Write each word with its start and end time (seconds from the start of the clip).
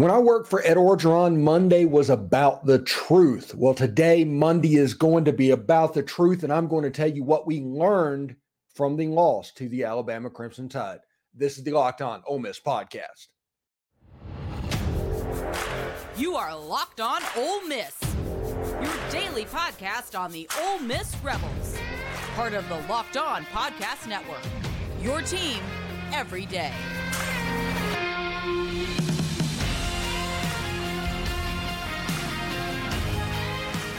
When 0.00 0.10
I 0.10 0.18
worked 0.18 0.48
for 0.48 0.62
Ed 0.62 0.78
Orgeron, 0.78 1.36
Monday 1.40 1.84
was 1.84 2.08
about 2.08 2.64
the 2.64 2.78
truth. 2.78 3.54
Well, 3.54 3.74
today, 3.74 4.24
Monday 4.24 4.76
is 4.76 4.94
going 4.94 5.26
to 5.26 5.32
be 5.34 5.50
about 5.50 5.92
the 5.92 6.02
truth, 6.02 6.42
and 6.42 6.50
I'm 6.50 6.68
going 6.68 6.84
to 6.84 6.90
tell 6.90 7.10
you 7.10 7.22
what 7.22 7.46
we 7.46 7.60
learned 7.60 8.36
from 8.74 8.96
the 8.96 9.08
loss 9.08 9.52
to 9.56 9.68
the 9.68 9.84
Alabama 9.84 10.30
Crimson 10.30 10.70
Tide. 10.70 11.00
This 11.34 11.58
is 11.58 11.64
the 11.64 11.72
Locked 11.72 12.00
On 12.00 12.22
Ole 12.26 12.38
Miss 12.38 12.58
podcast. 12.58 13.26
You 16.16 16.34
are 16.34 16.58
Locked 16.58 17.02
On 17.02 17.20
Ole 17.36 17.66
Miss, 17.66 17.94
your 18.80 19.10
daily 19.10 19.44
podcast 19.44 20.18
on 20.18 20.32
the 20.32 20.48
Ole 20.62 20.78
Miss 20.78 21.14
Rebels, 21.22 21.76
part 22.36 22.54
of 22.54 22.66
the 22.70 22.80
Locked 22.88 23.18
On 23.18 23.44
Podcast 23.44 24.08
Network. 24.08 24.46
Your 25.02 25.20
team 25.20 25.60
every 26.14 26.46
day. 26.46 26.72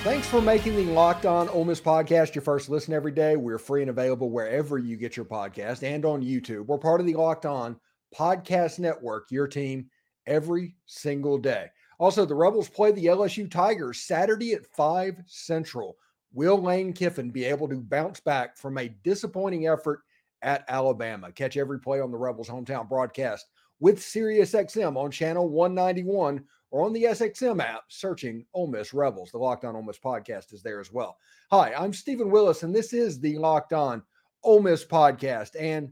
Thanks 0.03 0.25
for 0.25 0.41
making 0.41 0.75
the 0.75 0.85
Locked 0.85 1.27
On 1.27 1.47
Ole 1.49 1.63
Miss 1.63 1.79
podcast 1.79 2.33
your 2.33 2.41
first 2.41 2.69
listen 2.69 2.91
every 2.91 3.11
day. 3.11 3.35
We're 3.35 3.59
free 3.59 3.81
and 3.81 3.89
available 3.91 4.31
wherever 4.31 4.79
you 4.79 4.97
get 4.97 5.15
your 5.15 5.27
podcast 5.27 5.83
and 5.83 6.03
on 6.05 6.23
YouTube. 6.23 6.65
We're 6.65 6.79
part 6.79 7.01
of 7.01 7.05
the 7.05 7.13
Locked 7.13 7.45
On 7.45 7.79
Podcast 8.17 8.79
Network, 8.79 9.29
your 9.29 9.47
team 9.47 9.91
every 10.25 10.73
single 10.87 11.37
day. 11.37 11.67
Also, 11.99 12.25
the 12.25 12.33
Rebels 12.33 12.67
play 12.67 12.91
the 12.91 13.05
LSU 13.05 13.49
Tigers 13.49 14.01
Saturday 14.01 14.53
at 14.53 14.65
5 14.75 15.17
Central. 15.27 15.97
Will 16.33 16.59
Lane 16.59 16.93
Kiffin 16.93 17.29
be 17.29 17.45
able 17.45 17.69
to 17.69 17.75
bounce 17.75 18.19
back 18.19 18.57
from 18.57 18.79
a 18.79 18.89
disappointing 19.03 19.67
effort 19.67 19.99
at 20.41 20.65
Alabama? 20.67 21.31
Catch 21.31 21.57
every 21.57 21.79
play 21.79 22.01
on 22.01 22.09
the 22.09 22.17
Rebels 22.17 22.49
hometown 22.49 22.89
broadcast 22.89 23.45
with 23.81 23.99
SiriusXM 23.99 24.95
on 24.95 25.11
channel 25.11 25.49
191 25.49 26.41
or 26.69 26.85
on 26.85 26.93
the 26.93 27.03
SXM 27.03 27.61
app 27.61 27.83
searching 27.89 28.45
Ole 28.53 28.67
Miss 28.67 28.93
Rebels. 28.93 29.31
The 29.31 29.39
Locked 29.39 29.65
On 29.65 29.75
Ole 29.75 29.81
Miss 29.81 29.97
podcast 29.97 30.53
is 30.53 30.61
there 30.61 30.79
as 30.79 30.93
well. 30.93 31.17
Hi, 31.49 31.73
I'm 31.73 31.91
Steven 31.91 32.29
Willis, 32.29 32.63
and 32.63 32.73
this 32.73 32.93
is 32.93 33.19
the 33.19 33.37
Locked 33.39 33.73
On 33.73 34.03
Ole 34.43 34.61
Miss 34.61 34.85
podcast. 34.85 35.59
And 35.59 35.91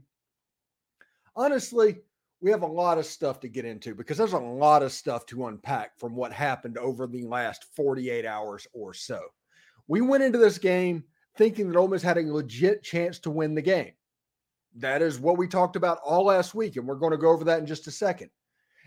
honestly, 1.34 1.98
we 2.40 2.50
have 2.52 2.62
a 2.62 2.66
lot 2.66 2.96
of 2.96 3.04
stuff 3.04 3.40
to 3.40 3.48
get 3.48 3.64
into 3.64 3.94
because 3.94 4.16
there's 4.16 4.32
a 4.32 4.38
lot 4.38 4.84
of 4.84 4.92
stuff 4.92 5.26
to 5.26 5.48
unpack 5.48 5.98
from 5.98 6.14
what 6.14 6.32
happened 6.32 6.78
over 6.78 7.08
the 7.08 7.24
last 7.24 7.66
48 7.74 8.24
hours 8.24 8.68
or 8.72 8.94
so. 8.94 9.20
We 9.88 10.00
went 10.00 10.22
into 10.22 10.38
this 10.38 10.58
game 10.58 11.02
thinking 11.36 11.68
that 11.68 11.78
Ole 11.78 11.88
Miss 11.88 12.02
had 12.02 12.18
a 12.18 12.32
legit 12.32 12.84
chance 12.84 13.18
to 13.18 13.30
win 13.30 13.56
the 13.56 13.62
game. 13.62 13.92
That 14.76 15.02
is 15.02 15.18
what 15.18 15.36
we 15.36 15.48
talked 15.48 15.76
about 15.76 15.98
all 16.04 16.26
last 16.26 16.54
week, 16.54 16.76
and 16.76 16.86
we're 16.86 16.94
going 16.94 17.12
to 17.12 17.18
go 17.18 17.30
over 17.30 17.44
that 17.44 17.58
in 17.58 17.66
just 17.66 17.86
a 17.86 17.90
second. 17.90 18.30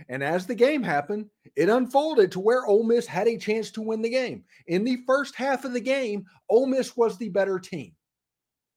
And 0.09 0.23
as 0.23 0.45
the 0.45 0.55
game 0.55 0.81
happened, 0.81 1.29
it 1.55 1.69
unfolded 1.69 2.31
to 2.31 2.39
where 2.39 2.65
Ole 2.65 2.83
Miss 2.83 3.05
had 3.05 3.27
a 3.27 3.37
chance 3.37 3.69
to 3.71 3.81
win 3.81 4.01
the 4.01 4.09
game. 4.09 4.43
In 4.67 4.83
the 4.83 4.99
first 5.05 5.35
half 5.35 5.65
of 5.65 5.73
the 5.73 5.81
game, 5.81 6.25
Ole 6.49 6.65
Miss 6.65 6.97
was 6.97 7.17
the 7.17 7.29
better 7.29 7.59
team, 7.59 7.93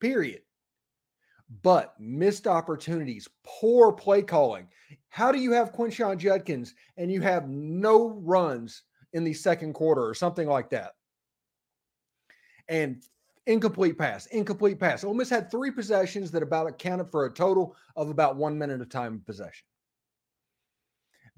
period. 0.00 0.42
But 1.62 1.94
missed 1.98 2.46
opportunities, 2.46 3.28
poor 3.44 3.92
play 3.92 4.22
calling. 4.22 4.68
How 5.08 5.30
do 5.30 5.38
you 5.38 5.52
have 5.52 5.72
Quinshon 5.72 6.18
Judkins 6.18 6.74
and 6.96 7.10
you 7.10 7.20
have 7.20 7.48
no 7.48 8.08
runs 8.22 8.82
in 9.12 9.24
the 9.24 9.32
second 9.32 9.72
quarter 9.72 10.04
or 10.04 10.12
something 10.12 10.48
like 10.48 10.70
that? 10.70 10.92
And 12.68 13.02
incomplete 13.46 13.98
pass, 13.98 14.26
incomplete 14.26 14.78
pass. 14.78 15.04
Ole 15.04 15.14
Miss 15.14 15.30
had 15.30 15.50
three 15.50 15.70
possessions 15.70 16.30
that 16.32 16.42
about 16.42 16.66
accounted 16.66 17.10
for 17.10 17.26
a 17.26 17.32
total 17.32 17.76
of 17.94 18.10
about 18.10 18.36
one 18.36 18.58
minute 18.58 18.80
of 18.80 18.88
time 18.88 19.14
of 19.14 19.26
possession. 19.26 19.64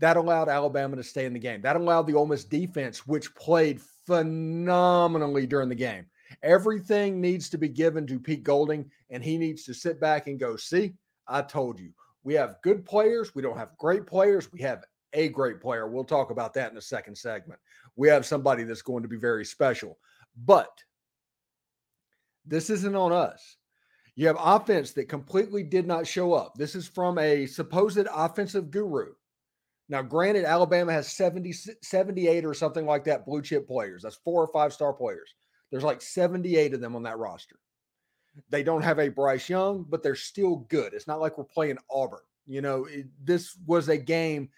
That 0.01 0.17
allowed 0.17 0.49
Alabama 0.49 0.97
to 0.97 1.03
stay 1.03 1.27
in 1.27 1.33
the 1.33 1.39
game. 1.39 1.61
That 1.63 1.77
allowed 1.77 2.07
the 2.07 2.15
Ole 2.15 2.27
Miss 2.27 2.45
defense, 2.45 3.07
which 3.07 3.35
played 3.35 3.81
phenomenally 4.07 5.47
during 5.47 5.69
the 5.69 5.75
game. 5.75 6.07
Everything 6.43 7.21
needs 7.21 7.49
to 7.51 7.59
be 7.59 7.69
given 7.69 8.07
to 8.07 8.21
Pete 8.21 8.45
Golding, 8.45 8.91
and 9.11 9.25
he 9.25 9.39
needs 9.39 9.65
to 9.65 9.75
sit 9.75 10.01
back 10.01 10.27
and 10.27 10.39
go, 10.39 10.57
see, 10.57 10.95
I 11.27 11.43
told 11.43 11.81
you. 11.81 11.91
We 12.23 12.35
have 12.35 12.57
good 12.63 12.85
players. 12.85 13.35
We 13.35 13.43
don't 13.43 13.57
have 13.57 13.77
great 13.79 14.07
players. 14.07 14.53
We 14.53 14.61
have 14.61 14.85
a 15.15 15.29
great 15.29 15.61
player. 15.61 15.89
We'll 15.89 16.05
talk 16.05 16.31
about 16.31 16.55
that 16.55 16.69
in 16.69 16.75
the 16.75 16.83
second 16.83 17.17
segment. 17.17 17.59
We 17.97 18.09
have 18.09 18.27
somebody 18.27 18.65
that's 18.65 18.83
going 18.83 19.03
to 19.03 19.09
be 19.09 19.17
very 19.17 19.45
special. 19.45 19.99
But 20.45 20.71
this 22.49 22.71
isn't 22.71 22.97
on 22.97 23.13
us. 23.13 23.57
You 24.17 24.27
have 24.27 24.37
offense 24.41 24.93
that 24.93 25.09
completely 25.09 25.63
did 25.63 25.87
not 25.87 26.07
show 26.07 26.33
up. 26.33 26.55
This 26.57 26.75
is 26.75 26.89
from 26.89 27.19
a 27.19 27.47
supposed 27.47 28.07
offensive 28.13 28.71
guru. 28.71 29.13
Now, 29.89 30.03
granted, 30.03 30.45
Alabama 30.45 30.93
has 30.93 31.13
70, 31.13 31.53
78 31.83 32.45
or 32.45 32.53
something 32.53 32.85
like 32.85 33.05
that 33.05 33.25
blue 33.25 33.41
chip 33.43 33.67
players. 33.67 34.03
That's 34.03 34.17
four 34.17 34.43
or 34.43 34.49
five 34.49 34.73
star 34.73 34.93
players. 34.93 35.35
There's 35.71 35.85
like 35.85 36.03
78 36.03 36.75
of 36.75 36.81
them 36.81 36.97
on 36.97 37.05
that 37.05 37.19
roster. 37.19 37.61
They 38.51 38.63
don't 38.63 38.83
have 38.83 38.99
a 38.99 39.09
Bryce 39.09 39.49
Young, 39.49 39.87
but 39.89 40.03
they're 40.03 40.15
still 40.15 40.57
good. 40.69 40.95
It's 40.95 41.07
not 41.07 41.21
like 41.21 41.39
we're 41.39 41.45
playing 41.45 41.79
Auburn. 41.91 42.21
You 42.47 42.61
know, 42.61 42.87
it, 42.87 43.07
this 43.23 43.57
was 43.67 43.89
a 43.89 43.97
game 43.97 44.49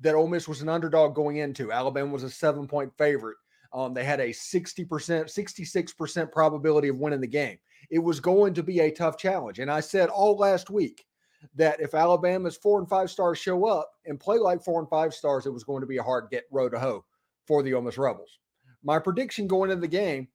that 0.00 0.14
Ole 0.14 0.28
Miss 0.28 0.48
was 0.48 0.62
an 0.62 0.68
underdog 0.68 1.14
going 1.14 1.36
into. 1.36 1.72
Alabama 1.72 2.12
was 2.12 2.22
a 2.22 2.30
seven 2.30 2.66
point 2.66 2.92
favorite. 2.96 3.36
Um, 3.72 3.94
they 3.94 4.04
had 4.04 4.20
a 4.20 4.30
60%, 4.30 4.86
66% 4.88 6.32
probability 6.32 6.88
of 6.88 6.96
winning 6.96 7.20
the 7.20 7.26
game. 7.26 7.58
It 7.90 8.00
was 8.00 8.20
going 8.20 8.54
to 8.54 8.62
be 8.62 8.80
a 8.80 8.90
tough 8.90 9.16
challenge. 9.16 9.58
And 9.58 9.70
I 9.70 9.80
said 9.80 10.08
all 10.08 10.36
last 10.36 10.70
week, 10.70 11.04
that 11.54 11.80
if 11.80 11.94
Alabama's 11.94 12.56
four 12.56 12.78
and 12.78 12.88
five 12.88 13.10
stars 13.10 13.38
show 13.38 13.66
up 13.66 13.90
and 14.06 14.20
play 14.20 14.38
like 14.38 14.62
four 14.62 14.80
and 14.80 14.88
five 14.88 15.14
stars, 15.14 15.46
it 15.46 15.52
was 15.52 15.64
going 15.64 15.80
to 15.80 15.86
be 15.86 15.96
a 15.96 16.02
hard 16.02 16.28
get 16.30 16.44
row 16.50 16.68
to 16.68 16.78
hoe 16.78 17.04
for 17.46 17.62
the 17.62 17.74
Ole 17.74 17.82
Miss 17.82 17.98
Rebels. 17.98 18.38
My 18.82 18.98
prediction 18.98 19.46
going 19.46 19.70
into 19.70 19.80
the 19.80 19.88
game, 19.88 20.28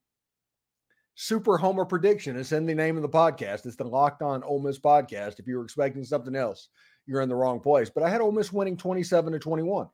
super 1.14 1.56
homer 1.56 1.84
prediction, 1.84 2.36
is 2.36 2.52
in 2.52 2.66
the 2.66 2.74
name 2.74 2.96
of 2.96 3.02
the 3.02 3.08
podcast. 3.08 3.66
It's 3.66 3.76
the 3.76 3.84
Locked 3.84 4.22
On 4.22 4.42
Ole 4.42 4.60
Miss 4.60 4.78
podcast. 4.78 5.38
If 5.38 5.46
you 5.46 5.56
were 5.56 5.64
expecting 5.64 6.04
something 6.04 6.36
else, 6.36 6.68
you're 7.06 7.22
in 7.22 7.28
the 7.28 7.34
wrong 7.34 7.60
place. 7.60 7.90
But 7.90 8.02
I 8.02 8.10
had 8.10 8.20
Ole 8.20 8.32
Miss 8.32 8.52
winning 8.52 8.76
27 8.76 9.32
to 9.32 9.38
21. 9.38 9.88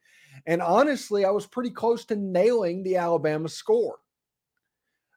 And 0.47 0.63
honestly, 0.63 1.25
I 1.25 1.31
was 1.31 1.47
pretty 1.47 1.71
close 1.71 2.05
to 2.07 2.17
nailing 2.17 2.83
the 2.83 2.97
Alabama 2.97 3.49
score. 3.49 3.99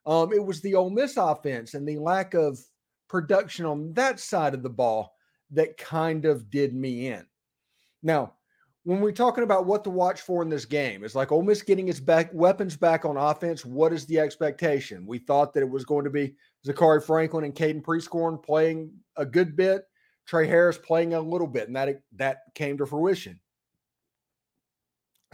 Um, 0.04 0.32
it 0.32 0.44
was 0.44 0.60
the 0.60 0.74
Ole 0.74 0.90
Miss 0.90 1.16
offense 1.16 1.74
and 1.74 1.88
the 1.88 1.98
lack 1.98 2.34
of 2.34 2.58
production 3.08 3.64
on 3.64 3.92
that 3.94 4.20
side 4.20 4.54
of 4.54 4.62
the 4.62 4.70
ball 4.70 5.14
that 5.50 5.76
kind 5.76 6.24
of 6.24 6.50
did 6.50 6.74
me 6.74 7.08
in. 7.08 7.26
Now, 8.02 8.34
when 8.84 9.00
we're 9.00 9.10
talking 9.10 9.42
about 9.42 9.66
what 9.66 9.82
to 9.82 9.90
watch 9.90 10.20
for 10.20 10.42
in 10.42 10.48
this 10.48 10.64
game, 10.64 11.02
it's 11.02 11.16
like 11.16 11.32
Ole 11.32 11.42
Miss 11.42 11.60
getting 11.60 11.88
its 11.88 11.98
back 11.98 12.30
weapons 12.32 12.76
back 12.76 13.04
on 13.04 13.16
offense. 13.16 13.64
What 13.64 13.92
is 13.92 14.06
the 14.06 14.20
expectation? 14.20 15.06
We 15.06 15.18
thought 15.18 15.52
that 15.54 15.62
it 15.62 15.68
was 15.68 15.84
going 15.84 16.04
to 16.04 16.10
be 16.10 16.36
Zakhari 16.64 17.02
Franklin 17.02 17.44
and 17.44 17.54
Caden 17.54 17.82
Prieskorn 17.82 18.40
playing 18.40 18.92
a 19.16 19.26
good 19.26 19.56
bit, 19.56 19.86
Tre 20.26 20.46
Harris 20.46 20.78
playing 20.78 21.14
a 21.14 21.20
little 21.20 21.46
bit, 21.46 21.68
and 21.68 21.76
that 21.76 22.00
that 22.16 22.38
came 22.54 22.78
to 22.78 22.86
fruition. 22.86 23.40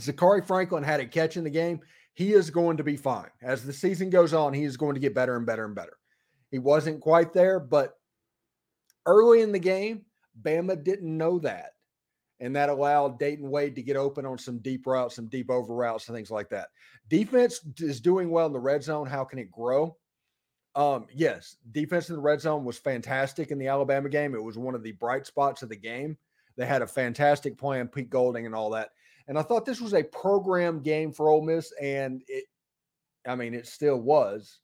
Zakhari 0.01 0.47
Franklin 0.47 0.83
had 0.83 1.01
a 1.01 1.07
catch 1.07 1.37
in 1.37 1.45
the 1.45 1.51
game. 1.51 1.81
He 2.15 2.33
is 2.33 2.51
going 2.51 2.77
to 2.77 2.85
be 2.85 2.97
fine. 2.97 3.31
As 3.43 3.65
the 3.65 3.73
season 3.73 4.11
goes 4.11 4.35
on, 4.35 4.53
he 4.53 4.65
is 4.65 4.77
going 4.77 4.95
to 4.95 5.01
get 5.01 5.15
better 5.15 5.37
and 5.37 5.47
better 5.47 5.65
and 5.65 5.75
better. 5.75 5.97
He 6.51 6.59
wasn't 6.59 7.01
quite 7.01 7.33
there, 7.33 7.59
but 7.59 7.95
Early 9.07 9.41
in 9.43 9.53
the 9.53 9.59
game, 9.59 10.05
Bama 10.41 10.83
didn't 10.83 11.17
know 11.17 11.39
that. 11.41 11.73
And 12.41 12.57
that 12.57 12.69
allowed 12.69 13.19
Dayton 13.19 13.51
Wade 13.51 13.77
to 13.77 13.83
get 13.83 13.97
open 13.97 14.27
on 14.27 14.39
some 14.39 14.59
deep 14.59 14.87
routes, 14.87 15.17
some 15.17 15.29
deep 15.29 15.51
over 15.51 15.75
routes, 15.75 16.09
and 16.09 16.17
things 16.17 16.31
like 16.31 16.49
that. 16.51 16.69
Defense 17.09 17.61
is 17.79 18.01
doing 18.01 18.31
well 18.31 18.47
in 18.47 18.53
the 18.53 18.59
red 18.59 18.83
zone. 18.83 19.07
How 19.07 19.25
can 19.25 19.39
it 19.39 19.51
grow? 19.51 19.97
Um, 20.75 21.07
yes, 21.13 21.57
defense 21.73 22.09
in 22.09 22.17
the 22.17 22.23
red 22.23 22.41
zone 22.41 22.65
was 22.65 22.79
fantastic 22.79 23.51
in 23.51 23.59
the 23.59 23.69
Alabama 23.69 24.09
game. 24.09 24.35
It 24.35 24.43
was 24.43 24.57
one 24.57 24.75
of 24.75 24.83
the 24.83 24.93
bright 24.93 25.27
spots 25.27 25.63
of 25.63 25.69
the 25.69 25.77
game. 25.77 26.17
They 26.57 26.67
had 26.67 26.83
a 26.83 26.87
fantastic 26.87 27.59
plan, 27.59 27.89
Pete 27.89 28.11
Golding 28.11 28.47
and 28.47 28.55
all 28.55 28.71
that. 28.71 28.91
And 29.29 29.39
I 29.39 29.43
thought 29.43 29.65
this 29.65 29.81
was 29.81 29.95
a 29.95 30.03
program 30.03 30.81
game 30.81 31.13
for 31.13 31.29
Ole 31.29 31.45
Miss, 31.45 31.73
and 31.81 32.23
it, 32.27 32.45
I 33.27 33.35
mean, 33.35 33.55
it 33.55 33.67
still 33.67 34.01
was. 34.01 34.61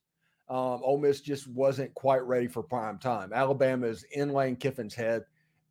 Um, 0.49 0.81
Ole 0.83 0.99
Miss 0.99 1.21
just 1.21 1.47
wasn't 1.47 1.94
quite 1.94 2.23
ready 2.25 2.49
for 2.49 2.62
prime 2.62 2.99
time. 2.99 3.33
Alabama 3.33 3.87
is 3.87 4.05
in 4.12 4.33
Lane 4.33 4.56
Kiffin's 4.56 4.94
head, 4.94 5.25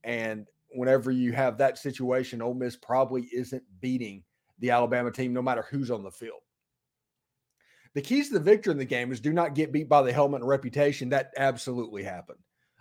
and 0.04 0.46
whenever 0.70 1.12
you 1.12 1.34
have 1.34 1.58
that 1.58 1.78
situation, 1.78 2.42
Ole 2.42 2.54
Miss 2.54 2.76
probably 2.76 3.24
isn't 3.34 3.64
beating 3.82 4.24
the 4.60 4.70
Alabama 4.70 5.12
team, 5.12 5.34
no 5.34 5.42
matter 5.42 5.66
who's 5.70 5.92
on 5.92 6.04
the 6.04 6.12
field. 6.12 6.42
The 7.98 8.04
keys 8.04 8.28
to 8.28 8.36
the 8.36 8.40
victory 8.40 8.74
in 8.74 8.78
the 8.78 8.86
game 8.86 9.12
is 9.12 9.20
do 9.20 9.34
not 9.34 9.56
get 9.56 9.72
beat 9.72 9.90
by 9.90 10.04
the 10.04 10.14
helmet 10.14 10.42
and 10.42 10.48
reputation. 10.48 11.10
That 11.10 11.32
absolutely 11.36 12.04
happened. 12.04 12.38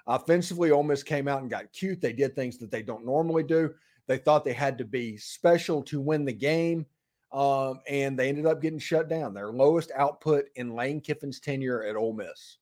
Offensively, 0.06 0.70
Ole 0.70 0.82
Miss 0.82 1.02
came 1.02 1.26
out 1.26 1.40
and 1.40 1.48
got 1.48 1.72
cute. 1.72 2.02
They 2.02 2.12
did 2.12 2.36
things 2.36 2.58
that 2.58 2.70
they 2.70 2.82
don't 2.82 3.06
normally 3.06 3.42
do. 3.42 3.72
They 4.08 4.18
thought 4.18 4.44
they 4.44 4.52
had 4.52 4.76
to 4.76 4.84
be 4.84 5.16
special 5.16 5.82
to 5.84 6.02
win 6.02 6.26
the 6.26 6.34
game 6.34 6.84
um, 7.32 7.80
and 7.88 8.18
they 8.18 8.28
ended 8.28 8.44
up 8.44 8.60
getting 8.60 8.78
shut 8.78 9.08
down. 9.08 9.32
Their 9.32 9.52
lowest 9.52 9.90
output 9.96 10.50
in 10.56 10.74
Lane 10.74 11.00
Kiffin's 11.00 11.40
tenure 11.40 11.82
at 11.82 11.96
Ole 11.96 12.12
Miss 12.12 12.58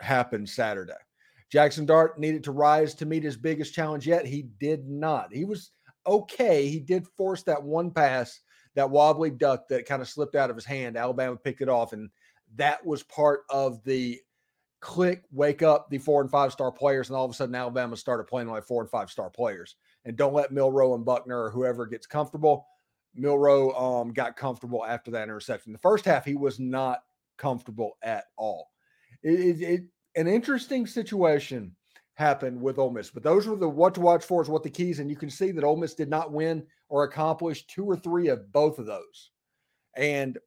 happened 0.00 0.48
Saturday. 0.48 0.92
Jaxson 1.52 1.84
Dart 1.84 2.16
needed 2.16 2.44
to 2.44 2.52
rise 2.52 2.94
to 2.94 3.06
meet 3.06 3.24
his 3.24 3.36
biggest 3.36 3.74
challenge 3.74 4.06
yet. 4.06 4.24
He 4.24 4.42
did 4.60 4.88
not. 4.88 5.34
He 5.34 5.44
was 5.44 5.72
okay. 6.06 6.68
He 6.68 6.78
did 6.78 7.08
force 7.16 7.42
that 7.42 7.60
one 7.60 7.90
pass 7.90 8.38
that 8.74 8.90
wobbly 8.90 9.30
duck 9.30 9.68
that 9.68 9.86
kind 9.86 10.02
of 10.02 10.08
slipped 10.08 10.34
out 10.34 10.50
of 10.50 10.56
his 10.56 10.64
hand. 10.64 10.96
Alabama 10.96 11.36
picked 11.36 11.60
it 11.60 11.68
off, 11.68 11.92
and 11.92 12.10
that 12.56 12.84
was 12.84 13.02
part 13.02 13.42
of 13.50 13.82
the 13.84 14.20
click, 14.80 15.22
wake 15.30 15.62
up 15.62 15.88
the 15.88 15.98
four 15.98 16.20
and 16.20 16.30
five 16.30 16.52
star 16.52 16.72
players, 16.72 17.08
and 17.08 17.16
all 17.16 17.24
of 17.24 17.30
a 17.30 17.34
sudden 17.34 17.54
Alabama 17.54 17.96
started 17.96 18.24
playing 18.24 18.48
like 18.48 18.64
four 18.64 18.82
and 18.82 18.90
five 18.90 19.10
star 19.10 19.30
players. 19.30 19.76
And 20.04 20.16
don't 20.16 20.34
let 20.34 20.52
Milroe 20.52 20.94
and 20.94 21.04
Buchner 21.04 21.44
or 21.44 21.50
whoever 21.50 21.86
gets 21.86 22.06
comfortable. 22.06 22.66
Milroe 23.14 23.72
um, 23.72 24.12
got 24.12 24.36
comfortable 24.36 24.84
after 24.84 25.10
that 25.12 25.24
interception. 25.24 25.72
The 25.72 25.78
first 25.78 26.04
half, 26.04 26.24
he 26.24 26.34
was 26.34 26.58
not 26.58 27.02
comfortable 27.38 27.92
at 28.02 28.24
all. 28.36 28.70
It, 29.22 29.38
it, 29.38 29.62
it 29.62 29.82
an 30.16 30.26
interesting 30.26 30.86
situation 30.86 31.74
happened 32.14 32.60
with 32.60 32.78
Ole 32.78 32.90
Miss, 32.90 33.10
but 33.10 33.22
those 33.22 33.46
were 33.46 33.56
the 33.56 33.68
what 33.68 33.94
to 33.94 34.00
watch 34.00 34.24
for 34.24 34.42
is 34.42 34.48
what 34.48 34.62
the 34.62 34.70
keys, 34.70 34.98
and 34.98 35.10
you 35.10 35.16
can 35.16 35.30
see 35.30 35.50
that 35.52 35.64
Ole 35.64 35.76
Miss 35.76 35.94
did 35.94 36.10
not 36.10 36.32
win 36.32 36.64
or 36.88 37.04
accomplish 37.04 37.66
two 37.66 37.84
or 37.84 37.96
three 37.96 38.28
of 38.28 38.52
both 38.52 38.78
of 38.78 38.86
those, 38.86 39.30
and 39.96 40.38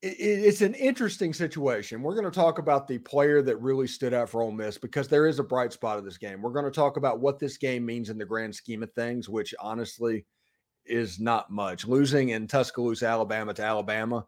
it's 0.00 0.60
an 0.60 0.74
interesting 0.74 1.34
situation. 1.34 2.02
We're 2.02 2.14
going 2.14 2.24
to 2.24 2.30
talk 2.30 2.60
about 2.60 2.86
the 2.86 2.98
player 2.98 3.42
that 3.42 3.56
really 3.56 3.88
stood 3.88 4.14
out 4.14 4.28
for 4.28 4.42
Ole 4.42 4.52
Miss 4.52 4.78
because 4.78 5.08
there 5.08 5.26
is 5.26 5.40
a 5.40 5.44
bright 5.44 5.72
spot 5.72 5.98
of 5.98 6.04
this 6.04 6.18
game. 6.18 6.40
We're 6.40 6.52
going 6.52 6.66
to 6.66 6.70
talk 6.70 6.96
about 6.96 7.18
what 7.18 7.40
this 7.40 7.56
game 7.56 7.84
means 7.84 8.08
in 8.08 8.16
the 8.16 8.24
grand 8.24 8.54
scheme 8.54 8.84
of 8.84 8.92
things, 8.92 9.28
which 9.28 9.56
honestly 9.58 10.24
is 10.86 11.18
not 11.18 11.50
much. 11.50 11.84
Losing 11.84 12.28
in 12.28 12.46
Tuscaloosa, 12.46 13.06
Alabama 13.06 13.52
to 13.54 13.64
Alabama 13.64 14.24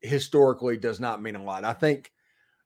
historically 0.00 0.76
does 0.76 0.98
not 0.98 1.22
mean 1.22 1.36
a 1.36 1.44
lot. 1.44 1.64
I 1.64 1.74
think 1.74 2.10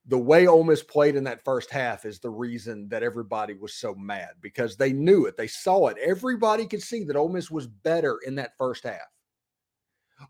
the 0.07 0.19
way 0.19 0.47
Ole 0.47 0.65
Miss 0.65 0.83
played 0.83 1.15
in 1.15 1.25
that 1.25 1.45
first 1.45 1.71
half 1.71 2.05
is 2.05 2.19
the 2.19 2.31
reason 2.31 2.89
that 2.89 3.05
everybody 3.05 3.55
was 3.55 3.75
so 3.75 3.95
mad 3.95 4.31
because 4.41 4.77
they 4.77 4.93
knew 4.93 5.27
it. 5.27 5.37
They 5.37 5.47
saw 5.47 5.89
it. 5.89 5.97
Everybody 5.99 6.67
could 6.67 6.83
see 6.83 7.05
that 7.05 7.17
Ole 7.17 7.29
Miss 7.29 7.51
was 7.51 7.69
better 7.69 8.19
in 8.27 8.35
that 8.37 8.57
first 8.59 8.85
half. 8.85 8.99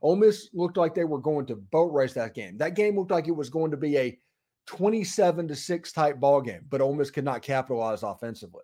Ole 0.02 0.16
Miss 0.16 0.48
looked 0.52 0.76
like 0.76 0.94
they 0.94 1.04
were 1.04 1.18
going 1.18 1.46
to 1.46 1.56
boat 1.56 1.92
race 1.92 2.12
that 2.14 2.34
game. 2.34 2.58
That 2.58 2.76
game 2.76 2.96
looked 2.96 3.10
like 3.10 3.28
it 3.28 3.36
was 3.36 3.50
going 3.50 3.70
to 3.70 3.76
be 3.76 3.96
a 3.96 4.18
27 4.66 5.48
to 5.48 5.56
6 5.56 5.92
type 5.92 6.20
ball 6.20 6.40
game, 6.40 6.66
but 6.68 6.80
Ole 6.80 6.94
Miss 6.94 7.10
could 7.10 7.24
not 7.24 7.42
capitalize 7.42 8.02
offensively. 8.02 8.62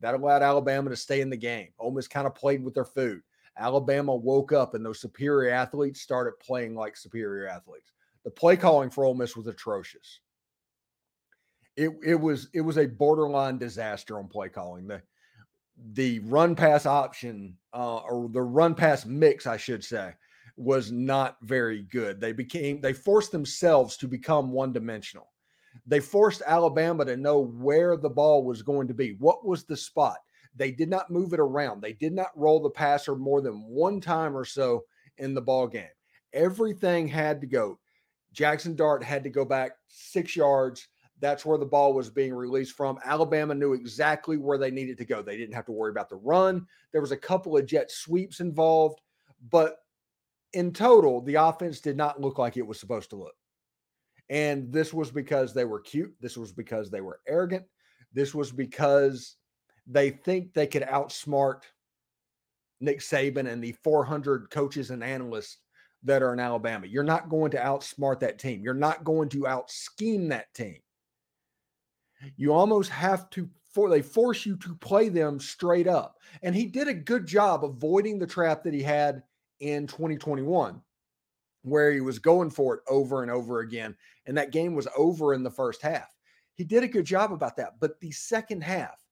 That 0.00 0.14
allowed 0.14 0.42
Alabama 0.42 0.90
to 0.90 0.96
stay 0.96 1.20
in 1.20 1.30
the 1.30 1.36
game. 1.36 1.68
Ole 1.78 1.92
Miss 1.92 2.08
kind 2.08 2.26
of 2.26 2.34
played 2.34 2.62
with 2.62 2.74
their 2.74 2.84
food. 2.84 3.22
Alabama 3.58 4.14
woke 4.14 4.52
up 4.52 4.74
and 4.74 4.84
those 4.84 5.00
superior 5.00 5.52
athletes 5.52 6.00
started 6.00 6.38
playing 6.40 6.74
like 6.74 6.96
superior 6.96 7.46
athletes. 7.46 7.92
The 8.24 8.30
play 8.30 8.56
calling 8.56 8.90
for 8.90 9.04
Ole 9.04 9.14
Miss 9.14 9.36
was 9.36 9.46
atrocious. 9.46 10.20
It, 11.76 11.90
it 12.04 12.14
was 12.14 12.48
it 12.52 12.60
was 12.60 12.78
a 12.78 12.86
borderline 12.86 13.58
disaster 13.58 14.18
on 14.18 14.28
play 14.28 14.48
calling. 14.48 14.86
The 14.86 15.02
the 15.94 16.18
run 16.20 16.54
pass 16.54 16.86
option 16.86 17.56
uh, 17.72 17.98
or 17.98 18.28
the 18.28 18.42
run 18.42 18.74
pass 18.74 19.06
mix, 19.06 19.46
I 19.46 19.56
should 19.56 19.82
say, 19.82 20.12
was 20.56 20.92
not 20.92 21.38
very 21.42 21.82
good. 21.82 22.20
They 22.20 22.32
became 22.32 22.80
they 22.80 22.92
forced 22.92 23.32
themselves 23.32 23.96
to 23.98 24.08
become 24.08 24.52
one 24.52 24.72
dimensional. 24.72 25.28
They 25.86 26.00
forced 26.00 26.42
Alabama 26.46 27.04
to 27.06 27.16
know 27.16 27.40
where 27.40 27.96
the 27.96 28.10
ball 28.10 28.44
was 28.44 28.62
going 28.62 28.88
to 28.88 28.94
be. 28.94 29.16
What 29.18 29.46
was 29.46 29.64
the 29.64 29.76
spot? 29.76 30.18
They 30.54 30.70
did 30.70 30.90
not 30.90 31.10
move 31.10 31.32
it 31.32 31.40
around. 31.40 31.80
They 31.80 31.94
did 31.94 32.12
not 32.12 32.36
roll 32.36 32.60
the 32.60 32.70
passer 32.70 33.16
more 33.16 33.40
than 33.40 33.62
one 33.62 34.00
time 34.00 34.36
or 34.36 34.44
so 34.44 34.84
in 35.16 35.32
the 35.34 35.40
ball 35.40 35.66
game. 35.66 35.86
Everything 36.34 37.08
had 37.08 37.40
to 37.40 37.46
go. 37.46 37.78
Jaxson 38.34 38.76
Dart 38.76 39.02
had 39.02 39.24
to 39.24 39.30
go 39.30 39.44
back 39.44 39.72
six 39.88 40.36
yards. 40.36 40.88
That's 41.22 41.46
where 41.46 41.56
the 41.56 41.64
ball 41.64 41.94
was 41.94 42.10
being 42.10 42.34
released 42.34 42.72
from. 42.76 42.98
Alabama 43.04 43.54
knew 43.54 43.74
exactly 43.74 44.36
where 44.36 44.58
they 44.58 44.72
needed 44.72 44.98
to 44.98 45.04
go. 45.04 45.22
They 45.22 45.36
didn't 45.36 45.54
have 45.54 45.66
to 45.66 45.72
worry 45.72 45.92
about 45.92 46.08
the 46.08 46.16
run. 46.16 46.66
There 46.90 47.00
was 47.00 47.12
a 47.12 47.16
couple 47.16 47.56
of 47.56 47.64
jet 47.64 47.92
sweeps 47.92 48.40
involved, 48.40 49.00
but 49.50 49.76
in 50.52 50.72
total, 50.72 51.20
the 51.22 51.36
offense 51.36 51.80
did 51.80 51.96
not 51.96 52.20
look 52.20 52.38
like 52.38 52.56
it 52.56 52.66
was 52.66 52.80
supposed 52.80 53.08
to 53.10 53.16
look. 53.16 53.36
And 54.30 54.72
this 54.72 54.92
was 54.92 55.12
because 55.12 55.54
they 55.54 55.64
were 55.64 55.78
cute. 55.78 56.12
This 56.20 56.36
was 56.36 56.52
because 56.52 56.90
they 56.90 57.00
were 57.00 57.20
arrogant. 57.28 57.66
This 58.12 58.34
was 58.34 58.50
because 58.50 59.36
they 59.86 60.10
think 60.10 60.52
they 60.52 60.66
could 60.66 60.82
outsmart 60.82 61.62
Nick 62.80 62.98
Saban 62.98 63.48
and 63.48 63.62
the 63.62 63.76
400 63.84 64.50
coaches 64.50 64.90
and 64.90 65.04
analysts 65.04 65.58
that 66.02 66.20
are 66.20 66.32
in 66.32 66.40
Alabama. 66.40 66.88
You're 66.88 67.04
not 67.04 67.28
going 67.28 67.52
to 67.52 67.58
outsmart 67.58 68.18
that 68.20 68.40
team. 68.40 68.60
You're 68.64 68.74
not 68.74 69.04
going 69.04 69.28
to 69.28 69.46
out 69.46 69.70
scheme 69.70 70.28
that 70.28 70.52
team. 70.52 70.78
You 72.36 72.52
almost 72.52 72.90
have 72.90 73.28
to 73.30 73.48
for 73.72 73.88
they 73.88 74.02
force 74.02 74.44
you 74.44 74.56
to 74.56 74.74
play 74.76 75.08
them 75.08 75.40
straight 75.40 75.86
up. 75.88 76.18
And 76.42 76.54
he 76.54 76.66
did 76.66 76.88
a 76.88 76.94
good 76.94 77.26
job 77.26 77.64
avoiding 77.64 78.18
the 78.18 78.26
trap 78.26 78.62
that 78.64 78.74
he 78.74 78.82
had 78.82 79.22
in 79.60 79.86
2021 79.86 80.80
where 81.62 81.92
he 81.92 82.00
was 82.00 82.18
going 82.18 82.50
for 82.50 82.74
it 82.74 82.80
over 82.88 83.22
and 83.22 83.30
over 83.30 83.60
again 83.60 83.96
and 84.26 84.36
that 84.36 84.50
game 84.50 84.74
was 84.74 84.88
over 84.96 85.32
in 85.32 85.42
the 85.42 85.50
first 85.50 85.80
half. 85.80 86.14
He 86.54 86.64
did 86.64 86.82
a 86.82 86.88
good 86.88 87.06
job 87.06 87.32
about 87.32 87.56
that, 87.56 87.80
but 87.80 87.98
the 88.00 88.10
second 88.10 88.62
half 88.62 89.02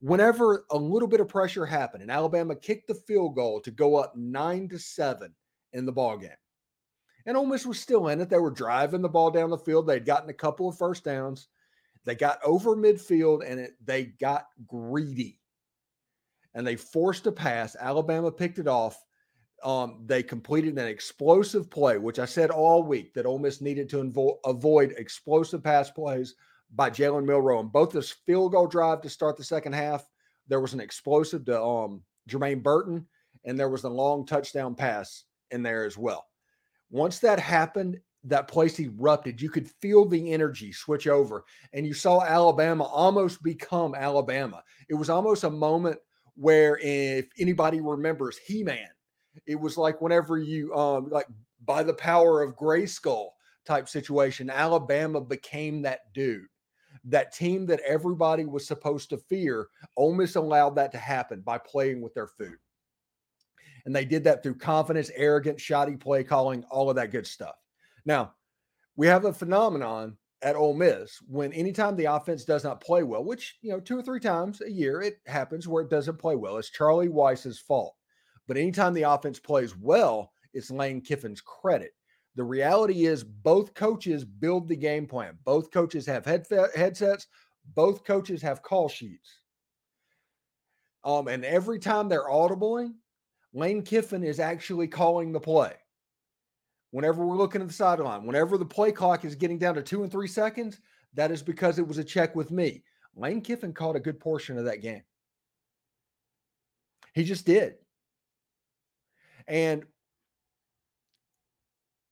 whenever 0.00 0.64
a 0.70 0.76
little 0.76 1.08
bit 1.08 1.20
of 1.20 1.28
pressure 1.28 1.66
happened 1.66 2.02
and 2.02 2.10
Alabama 2.10 2.54
kicked 2.54 2.88
the 2.88 2.94
field 2.94 3.36
goal 3.36 3.60
to 3.60 3.70
go 3.70 3.96
up 3.96 4.16
9 4.16 4.68
to 4.68 4.78
7 4.78 5.32
in 5.72 5.86
the 5.86 5.92
ball 5.92 6.18
game. 6.18 6.30
And 7.26 7.36
Ole 7.36 7.46
Miss 7.46 7.66
was 7.66 7.78
still 7.78 8.08
in 8.08 8.20
it. 8.20 8.28
They 8.28 8.38
were 8.38 8.50
driving 8.50 9.02
the 9.02 9.08
ball 9.08 9.30
down 9.30 9.50
the 9.50 9.58
field. 9.58 9.86
They'd 9.86 10.06
gotten 10.06 10.30
a 10.30 10.34
couple 10.34 10.68
of 10.68 10.78
first 10.78 11.04
downs. 11.04 11.48
They 12.04 12.14
got 12.14 12.38
over 12.44 12.76
midfield 12.76 13.48
and 13.48 13.60
it, 13.60 13.72
they 13.84 14.04
got 14.04 14.46
greedy. 14.66 15.40
And 16.54 16.66
they 16.66 16.76
forced 16.76 17.26
a 17.26 17.32
pass. 17.32 17.76
Alabama 17.78 18.32
picked 18.32 18.58
it 18.58 18.66
off. 18.66 19.02
Um, 19.62 20.02
they 20.06 20.22
completed 20.22 20.78
an 20.78 20.86
explosive 20.86 21.70
play, 21.70 21.98
which 21.98 22.18
I 22.18 22.24
said 22.24 22.50
all 22.50 22.82
week 22.82 23.12
that 23.14 23.26
Ole 23.26 23.38
Miss 23.38 23.60
needed 23.60 23.88
to 23.90 24.02
invo- 24.02 24.38
avoid 24.44 24.94
explosive 24.96 25.62
pass 25.62 25.90
plays 25.90 26.34
by 26.74 26.88
Jalen 26.90 27.26
Milroe. 27.26 27.60
And 27.60 27.70
both 27.70 27.92
this 27.92 28.10
field 28.26 28.52
goal 28.52 28.66
drive 28.66 29.02
to 29.02 29.10
start 29.10 29.36
the 29.36 29.44
second 29.44 29.74
half, 29.74 30.06
there 30.48 30.60
was 30.60 30.72
an 30.72 30.80
explosive 30.80 31.44
to 31.44 31.62
um, 31.62 32.02
Jermaine 32.28 32.62
Burton, 32.62 33.06
and 33.44 33.58
there 33.58 33.68
was 33.68 33.84
a 33.84 33.88
long 33.88 34.24
touchdown 34.24 34.74
pass 34.74 35.24
in 35.50 35.62
there 35.62 35.84
as 35.84 35.98
well. 35.98 36.26
Once 36.90 37.18
that 37.20 37.38
happened, 37.38 38.00
that 38.24 38.48
place 38.48 38.78
erupted. 38.78 39.40
You 39.40 39.50
could 39.50 39.70
feel 39.70 40.04
the 40.04 40.32
energy 40.32 40.72
switch 40.72 41.06
over, 41.06 41.44
and 41.72 41.86
you 41.86 41.94
saw 41.94 42.22
Alabama 42.22 42.84
almost 42.84 43.42
become 43.42 43.94
Alabama. 43.94 44.62
It 44.88 44.94
was 44.94 45.10
almost 45.10 45.44
a 45.44 45.50
moment 45.50 45.98
where, 46.34 46.78
if 46.82 47.26
anybody 47.38 47.80
remembers 47.80 48.38
He 48.38 48.62
Man, 48.62 48.88
it 49.46 49.58
was 49.58 49.76
like 49.76 50.00
whenever 50.00 50.38
you, 50.38 50.74
um, 50.74 51.08
like 51.10 51.26
by 51.64 51.82
the 51.82 51.94
power 51.94 52.42
of 52.42 52.56
Grayskull 52.56 53.30
type 53.64 53.88
situation, 53.88 54.50
Alabama 54.50 55.20
became 55.20 55.82
that 55.82 56.12
dude 56.12 56.46
that 57.04 57.32
team 57.32 57.66
that 57.66 57.80
everybody 57.80 58.44
was 58.44 58.66
supposed 58.66 59.10
to 59.10 59.18
fear, 59.18 59.68
Ole 59.96 60.14
Miss 60.14 60.36
allowed 60.36 60.76
that 60.76 60.92
to 60.92 60.98
happen 60.98 61.40
by 61.40 61.58
playing 61.58 62.00
with 62.00 62.14
their 62.14 62.26
food. 62.26 62.56
And 63.86 63.96
they 63.96 64.04
did 64.04 64.24
that 64.24 64.42
through 64.42 64.56
confidence, 64.56 65.10
arrogant, 65.14 65.60
shoddy 65.60 65.96
play 65.96 66.22
calling, 66.22 66.64
all 66.70 66.90
of 66.90 66.96
that 66.96 67.10
good 67.10 67.26
stuff. 67.26 67.54
Now, 68.04 68.34
we 68.96 69.06
have 69.06 69.24
a 69.24 69.32
phenomenon 69.32 70.16
at 70.42 70.56
Ole 70.56 70.74
Miss 70.74 71.18
when 71.26 71.52
anytime 71.52 71.96
the 71.96 72.06
offense 72.06 72.44
does 72.44 72.64
not 72.64 72.80
play 72.80 73.02
well, 73.02 73.24
which, 73.24 73.58
you 73.60 73.70
know, 73.70 73.80
two 73.80 73.98
or 73.98 74.02
three 74.02 74.20
times 74.20 74.62
a 74.62 74.70
year 74.70 75.02
it 75.02 75.18
happens 75.26 75.68
where 75.68 75.82
it 75.82 75.90
doesn't 75.90 76.18
play 76.18 76.36
well, 76.36 76.56
it's 76.56 76.70
Charlie 76.70 77.08
Weis's 77.08 77.58
fault. 77.58 77.94
But 78.48 78.56
anytime 78.56 78.94
the 78.94 79.02
offense 79.02 79.38
plays 79.38 79.76
well, 79.76 80.32
it's 80.52 80.70
Lane 80.70 81.00
Kiffin's 81.00 81.40
credit. 81.40 81.92
The 82.36 82.44
reality 82.44 83.06
is, 83.06 83.24
both 83.24 83.74
coaches 83.74 84.24
build 84.24 84.68
the 84.68 84.76
game 84.76 85.06
plan. 85.06 85.38
Both 85.44 85.70
coaches 85.70 86.06
have 86.06 86.24
head 86.24 86.46
headsets. 86.74 87.26
Both 87.74 88.04
coaches 88.04 88.40
have 88.42 88.62
call 88.62 88.88
sheets. 88.88 89.40
Um, 91.04 91.28
and 91.28 91.44
every 91.44 91.78
time 91.78 92.08
they're 92.08 92.28
audibling, 92.28 92.94
Lane 93.52 93.82
Kiffin 93.82 94.22
is 94.22 94.38
actually 94.40 94.86
calling 94.86 95.32
the 95.32 95.40
play. 95.40 95.74
Whenever 96.90 97.24
we're 97.24 97.36
looking 97.36 97.60
at 97.60 97.68
the 97.68 97.74
sideline, 97.74 98.26
whenever 98.26 98.58
the 98.58 98.64
play 98.64 98.90
clock 98.90 99.24
is 99.24 99.34
getting 99.34 99.58
down 99.58 99.74
to 99.74 99.82
two 99.82 100.02
and 100.02 100.10
three 100.10 100.26
seconds, 100.26 100.80
that 101.14 101.30
is 101.30 101.42
because 101.42 101.78
it 101.78 101.86
was 101.86 101.98
a 101.98 102.04
check 102.04 102.34
with 102.34 102.50
me. 102.50 102.82
Lane 103.14 103.40
Kiffin 103.40 103.72
caught 103.72 103.96
a 103.96 104.00
good 104.00 104.20
portion 104.20 104.58
of 104.58 104.64
that 104.64 104.82
game. 104.82 105.02
He 107.14 107.24
just 107.24 107.46
did. 107.46 107.74
And 109.46 109.84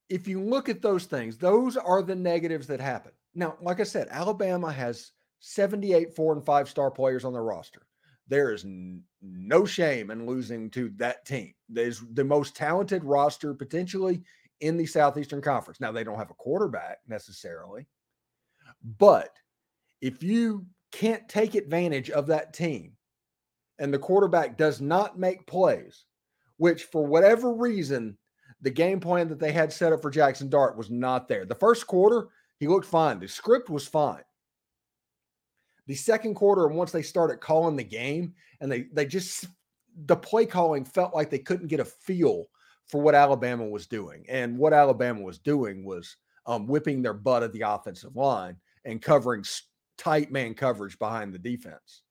if 0.08 0.26
you 0.26 0.40
look 0.40 0.68
at 0.68 0.82
those 0.82 1.04
things, 1.04 1.38
those 1.38 1.76
are 1.76 2.02
the 2.02 2.14
negatives 2.14 2.66
that 2.68 2.80
happen. 2.80 3.12
Now, 3.34 3.56
like 3.60 3.80
I 3.80 3.84
said, 3.84 4.08
Alabama 4.10 4.72
has 4.72 5.12
78 5.40 6.14
four 6.14 6.32
and 6.32 6.44
five 6.44 6.68
star 6.68 6.90
players 6.90 7.24
on 7.24 7.32
their 7.32 7.44
roster. 7.44 7.82
There 8.26 8.52
is 8.52 8.64
n- 8.64 9.02
no 9.22 9.64
shame 9.64 10.10
in 10.10 10.26
losing 10.26 10.70
to 10.70 10.90
that 10.96 11.24
team. 11.24 11.54
There's 11.68 12.00
the 12.12 12.24
most 12.24 12.56
talented 12.56 13.04
roster 13.04 13.54
potentially 13.54 14.22
in 14.60 14.76
the 14.76 14.86
Southeastern 14.86 15.40
Conference. 15.40 15.80
Now, 15.80 15.92
they 15.92 16.04
don't 16.04 16.18
have 16.18 16.30
a 16.30 16.34
quarterback 16.34 16.98
necessarily, 17.06 17.86
but 18.98 19.30
if 20.00 20.22
you 20.22 20.66
can't 20.92 21.28
take 21.28 21.54
advantage 21.54 22.10
of 22.10 22.26
that 22.28 22.52
team 22.52 22.92
and 23.78 23.92
the 23.92 23.98
quarterback 23.98 24.56
does 24.56 24.80
not 24.80 25.18
make 25.18 25.46
plays, 25.46 26.04
which 26.56 26.84
for 26.84 27.06
whatever 27.06 27.52
reason, 27.52 28.16
the 28.60 28.70
game 28.70 28.98
plan 29.00 29.28
that 29.28 29.38
they 29.38 29.52
had 29.52 29.72
set 29.72 29.92
up 29.92 30.02
for 30.02 30.10
Jaxson 30.10 30.50
Dart 30.50 30.76
was 30.76 30.90
not 30.90 31.28
there. 31.28 31.44
The 31.44 31.54
first 31.54 31.86
quarter, 31.86 32.28
he 32.58 32.66
looked 32.66 32.86
fine. 32.86 33.20
The 33.20 33.28
script 33.28 33.70
was 33.70 33.86
fine. 33.86 34.22
The 35.86 35.94
second 35.94 36.34
quarter, 36.34 36.66
and 36.66 36.76
once 36.76 36.90
they 36.90 37.02
started 37.02 37.40
calling 37.40 37.76
the 37.76 37.84
game, 37.84 38.34
and 38.60 38.70
they 38.70 38.88
they 38.92 39.06
just 39.06 39.46
the 40.06 40.16
play 40.16 40.44
calling 40.44 40.84
felt 40.84 41.14
like 41.14 41.30
they 41.30 41.38
couldn't 41.38 41.68
get 41.68 41.80
a 41.80 41.84
feel 41.84 42.46
for 42.88 43.00
what 43.00 43.14
Alabama 43.14 43.66
was 43.66 43.86
doing. 43.86 44.24
And 44.28 44.58
what 44.58 44.72
Alabama 44.72 45.22
was 45.22 45.38
doing 45.38 45.84
was 45.84 46.16
um, 46.46 46.66
whipping 46.66 47.02
their 47.02 47.14
butt 47.14 47.42
at 47.42 47.52
the 47.52 47.62
offensive 47.62 48.16
line 48.16 48.56
and 48.84 49.02
covering 49.02 49.44
tight 49.98 50.32
man 50.32 50.54
coverage 50.54 50.98
behind 50.98 51.32
the 51.32 51.38
defense. 51.38 52.02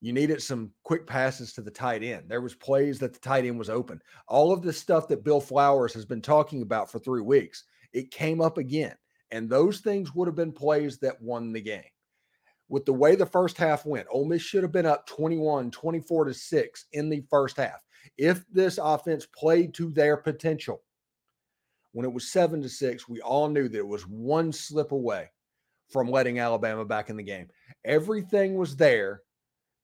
You 0.00 0.12
needed 0.12 0.42
some 0.42 0.70
quick 0.82 1.06
passes 1.06 1.52
to 1.54 1.62
the 1.62 1.70
tight 1.70 2.02
end. 2.02 2.24
There 2.28 2.42
was 2.42 2.54
plays 2.54 2.98
that 2.98 3.14
the 3.14 3.18
tight 3.20 3.46
end 3.46 3.58
was 3.58 3.70
open. 3.70 4.00
All 4.28 4.52
of 4.52 4.62
this 4.62 4.78
stuff 4.78 5.08
that 5.08 5.24
Bill 5.24 5.40
Flowers 5.40 5.94
has 5.94 6.04
been 6.04 6.20
talking 6.20 6.62
about 6.62 6.90
for 6.90 6.98
three 6.98 7.22
weeks, 7.22 7.64
it 7.92 8.10
came 8.10 8.40
up 8.40 8.58
again. 8.58 8.94
And 9.30 9.48
those 9.48 9.80
things 9.80 10.14
would 10.14 10.28
have 10.28 10.34
been 10.34 10.52
plays 10.52 10.98
that 10.98 11.20
won 11.22 11.52
the 11.52 11.60
game. 11.60 11.82
With 12.68 12.84
the 12.84 12.92
way 12.92 13.14
the 13.14 13.26
first 13.26 13.56
half 13.56 13.86
went, 13.86 14.06
Ole 14.10 14.26
Miss 14.26 14.42
should 14.42 14.62
have 14.62 14.72
been 14.72 14.86
up 14.86 15.06
21, 15.06 15.70
24 15.70 16.24
to 16.26 16.34
6 16.34 16.84
in 16.92 17.08
the 17.08 17.24
first 17.30 17.56
half. 17.56 17.80
If 18.18 18.44
this 18.50 18.78
offense 18.82 19.26
played 19.26 19.74
to 19.74 19.90
their 19.90 20.16
potential, 20.16 20.82
when 21.92 22.04
it 22.04 22.12
was 22.12 22.30
7 22.30 22.60
to 22.62 22.68
6, 22.68 23.08
we 23.08 23.20
all 23.20 23.48
knew 23.48 23.68
that 23.68 23.78
it 23.78 23.86
was 23.86 24.06
one 24.06 24.52
slip 24.52 24.92
away 24.92 25.30
from 25.90 26.10
letting 26.10 26.38
Alabama 26.40 26.84
back 26.84 27.08
in 27.08 27.16
the 27.16 27.22
game. 27.22 27.48
Everything 27.84 28.56
was 28.56 28.76
there 28.76 29.22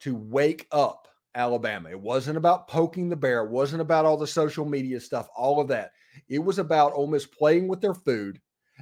to 0.00 0.16
wake 0.16 0.66
up 0.72 1.06
Alabama. 1.34 1.90
It 1.90 2.00
wasn't 2.00 2.36
about 2.36 2.66
poking 2.68 3.08
the 3.08 3.16
bear. 3.16 3.44
It 3.44 3.50
wasn't 3.50 3.82
about 3.82 4.04
all 4.04 4.16
the 4.16 4.26
social 4.26 4.64
media 4.64 5.00
stuff, 5.00 5.28
all 5.36 5.60
of 5.60 5.68
that. 5.68 5.92
It 6.28 6.40
was 6.40 6.58
about 6.58 6.92
Ole 6.94 7.06
Miss 7.06 7.26
playing 7.26 7.68
with 7.68 7.80
their 7.80 7.94
food, 7.94 8.40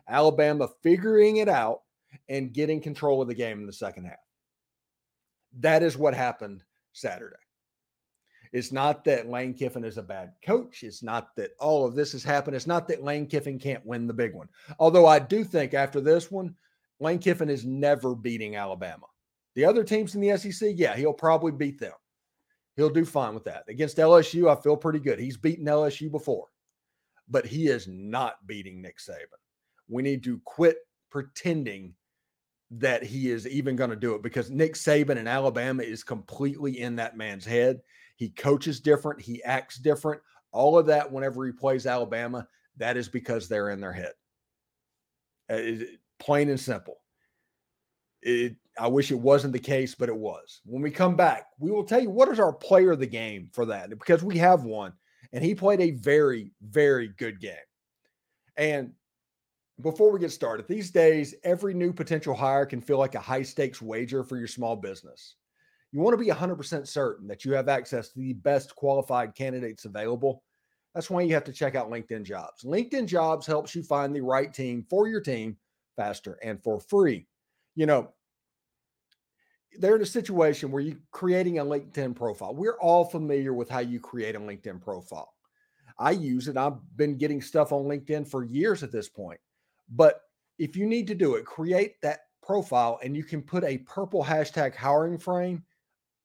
Alabama 0.09 0.68
figuring 0.83 1.37
it 1.37 1.49
out, 1.49 1.80
and 2.28 2.54
getting 2.54 2.80
control 2.80 3.21
of 3.21 3.28
the 3.28 3.35
game 3.35 3.61
in 3.61 3.66
the 3.66 3.73
second 3.73 4.04
half. 4.04 4.16
That 5.61 5.83
is 5.83 5.99
what 5.99 6.14
happened 6.14 6.62
Saturday. 6.92 7.37
It's 8.52 8.73
not 8.73 9.05
that 9.05 9.28
Lane 9.28 9.55
Kiffin 9.55 9.85
is 9.85 9.99
a 9.99 10.02
bad 10.02 10.33
coach. 10.45 10.83
It's 10.83 11.02
not 11.02 11.35
that 11.37 11.50
all 11.59 11.85
of 11.85 11.95
this 11.95 12.12
has 12.12 12.23
happened. 12.23 12.57
It's 12.57 12.67
not 12.67 12.88
that 12.88 13.05
Lane 13.05 13.26
Kiffin 13.26 13.59
can't 13.59 13.85
win 13.85 14.07
the 14.07 14.14
big 14.14 14.35
one. 14.35 14.49
Although 14.78 15.07
I 15.07 15.19
do 15.19 15.45
think 15.45 15.75
after 15.75 16.00
this 16.00 16.31
one, 16.31 16.55
Lane 17.00 17.19
Kiffin 17.19 17.50
is 17.50 17.64
never 17.64 18.14
beating 18.14 18.57
Alabama. 18.57 19.07
The 19.55 19.64
other 19.64 19.85
teams 19.85 20.14
in 20.14 20.21
the 20.21 20.37
SEC, 20.37 20.75
yeah, 20.76 20.97
he'll 20.97 21.12
probably 21.12 21.52
beat 21.52 21.78
them. 21.78 21.93
He'll 22.76 22.90
do 22.90 23.05
fine 23.05 23.35
with 23.35 23.45
that. 23.45 23.64
Against 23.69 23.97
LSU, 23.97 24.49
I 24.49 24.61
feel 24.61 24.76
pretty 24.76 25.00
good. 25.00 25.19
He's 25.19 25.37
beaten 25.37 25.67
LSU 25.67 26.11
before, 26.11 26.47
but 27.28 27.45
he 27.45 27.67
is 27.67 27.88
not 27.88 28.47
beating 28.47 28.81
Nick 28.81 28.99
Saban. 28.99 29.38
We 29.88 30.02
need 30.02 30.23
to 30.25 30.40
quit 30.45 30.76
pretending 31.11 31.95
that 32.71 33.02
he 33.02 33.31
is 33.31 33.49
even 33.49 33.76
going 33.76 33.90
to 33.90 33.97
do 33.97 34.14
it 34.14 34.23
because 34.23 34.50
Nick 34.50 34.75
Saban 34.75 35.17
in 35.17 35.26
Alabama 35.26 35.83
is 35.83 36.05
completely 36.05 36.81
in 36.81 36.97
that 36.97 37.17
man's 37.17 37.45
head. 37.45 37.81
He 38.19 38.31
coaches 38.31 38.81
different, 38.81 39.21
he 39.21 39.41
acts 39.45 39.79
different. 39.79 40.21
All 40.51 40.77
of 40.77 40.87
that, 40.87 41.11
whenever 41.11 41.47
he 41.47 41.53
plays 41.53 41.87
Alabama, 41.87 42.49
that 42.77 42.97
is 42.97 43.09
because 43.09 43.47
they're 43.49 43.71
in 43.71 43.81
their 43.81 43.93
head. 43.93 44.13
Uh, 45.49 45.55
it, 45.55 46.01
plain 46.19 46.49
and 46.49 46.59
simple. 46.59 46.97
It, 48.21 48.57
I 48.77 48.89
wish 48.89 49.13
it 49.13 49.21
wasn't 49.21 49.53
the 49.53 49.61
case, 49.61 49.95
but 49.95 50.09
it 50.09 50.17
was. 50.17 50.63
When 50.65 50.83
we 50.83 50.91
come 50.91 51.15
back, 51.15 51.47
we 51.61 51.71
will 51.71 51.85
tell 51.85 52.03
you 52.03 52.11
what 52.11 52.29
is 52.29 52.41
our 52.41 52.53
player 52.53 52.91
of 52.91 52.99
the 52.99 53.07
game 53.07 53.51
for 53.53 53.65
that 53.67 53.89
because 53.91 54.25
we 54.25 54.37
have 54.39 54.65
one, 54.65 54.95
and 55.33 55.45
he 55.45 55.55
played 55.55 55.81
a 55.81 55.93
very, 55.93 56.51
very 56.61 57.13
good 57.19 57.41
game. 57.41 57.55
And 58.57 58.95
before 59.81 60.11
we 60.11 60.19
get 60.19 60.33
started, 60.33 60.67
these 60.67 60.91
days, 60.91 61.37
every 61.45 61.73
new 61.73 61.93
potential 61.93 62.35
hire 62.35 62.67
can 62.67 62.81
feel 62.81 62.99
like 62.99 63.15
a 63.15 63.21
high 63.21 63.43
stakes 63.43 63.81
wager 63.81 64.25
for 64.25 64.37
your 64.37 64.49
small 64.49 64.75
business. 64.75 65.37
You 65.92 66.00
want 66.00 66.18
to 66.18 66.23
be 66.23 66.30
100% 66.30 66.87
certain 66.87 67.26
that 67.28 67.45
you 67.45 67.52
have 67.52 67.68
access 67.68 68.11
to 68.11 68.18
the 68.18 68.35
best 68.35 68.76
qualified 68.76 69.35
candidates 69.35 69.85
available. 69.85 70.42
That's 70.95 71.11
why 71.11 71.23
you 71.23 71.33
have 71.35 71.45
to 71.45 71.52
check 71.52 71.75
out 71.75 71.90
LinkedIn 71.90 72.25
Jobs. 72.25 72.62
LinkedIn 72.64 73.07
Jobs 73.07 73.47
helps 73.47 73.75
you 73.75 73.83
find 73.83 74.14
the 74.14 74.21
right 74.21 74.52
team 74.52 74.85
for 74.90 75.09
your 75.09 75.21
team 75.21 75.57
faster 75.97 76.38
and 76.42 76.62
for 76.62 76.80
free. 76.80 77.26
You 77.75 77.87
know, 77.87 78.11
they're 79.78 79.97
in 79.97 80.02
a 80.02 80.07
situation 80.07 80.71
where 80.71 80.83
you're 80.83 80.97
creating 81.11 81.59
a 81.59 81.64
LinkedIn 81.64 82.16
profile. 82.16 82.54
We're 82.54 82.80
all 82.80 83.04
familiar 83.04 83.54
with 83.54 83.68
how 83.68 83.80
you 83.80 84.00
create 84.00 84.35
a 84.35 84.40
LinkedIn 84.40 84.83
profile. 84.83 85.33
I 85.99 86.12
use 86.12 86.49
it. 86.49 86.57
I've 86.57 86.78
been 86.97 87.16
getting 87.16 87.42
stuff 87.42 87.73
on 87.73 87.85
LinkedIn 87.85 88.28
for 88.28 88.45
years 88.45 88.83
at 88.83 88.92
this 88.92 89.09
point. 89.09 89.40
But 89.90 90.21
if 90.59 90.76
you 90.76 90.87
need 90.87 91.07
to 91.09 91.14
do 91.14 91.35
it, 91.37 91.45
create 91.45 92.00
that 92.02 92.21
profile 92.42 92.99
and 93.02 93.16
you 93.16 93.25
can 93.25 93.42
put 93.42 93.64
a 93.64 93.78
purple 93.78 94.25
hashtag 94.25 94.75
hiring 94.75 95.18
frame 95.18 95.62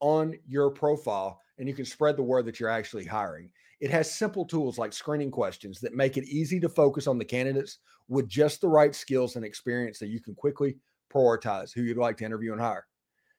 on 0.03 0.35
your 0.45 0.69
profile 0.69 1.39
and 1.57 1.67
you 1.67 1.73
can 1.73 1.85
spread 1.85 2.17
the 2.17 2.23
word 2.23 2.45
that 2.45 2.59
you're 2.59 2.69
actually 2.69 3.05
hiring. 3.05 3.49
It 3.79 3.89
has 3.89 4.13
simple 4.13 4.43
tools 4.43 4.77
like 4.77 4.91
screening 4.91 5.31
questions 5.31 5.79
that 5.79 5.95
make 5.95 6.17
it 6.17 6.25
easy 6.25 6.59
to 6.59 6.67
focus 6.67 7.07
on 7.07 7.17
the 7.17 7.23
candidates 7.23 7.77
with 8.09 8.27
just 8.27 8.59
the 8.59 8.67
right 8.67 8.93
skills 8.93 9.37
and 9.37 9.45
experience 9.45 9.99
that 9.99 10.09
you 10.09 10.19
can 10.19 10.35
quickly 10.35 10.75
prioritize 11.11 11.73
who 11.73 11.83
you'd 11.83 11.97
like 11.97 12.17
to 12.17 12.25
interview 12.25 12.51
and 12.51 12.59
hire. 12.59 12.85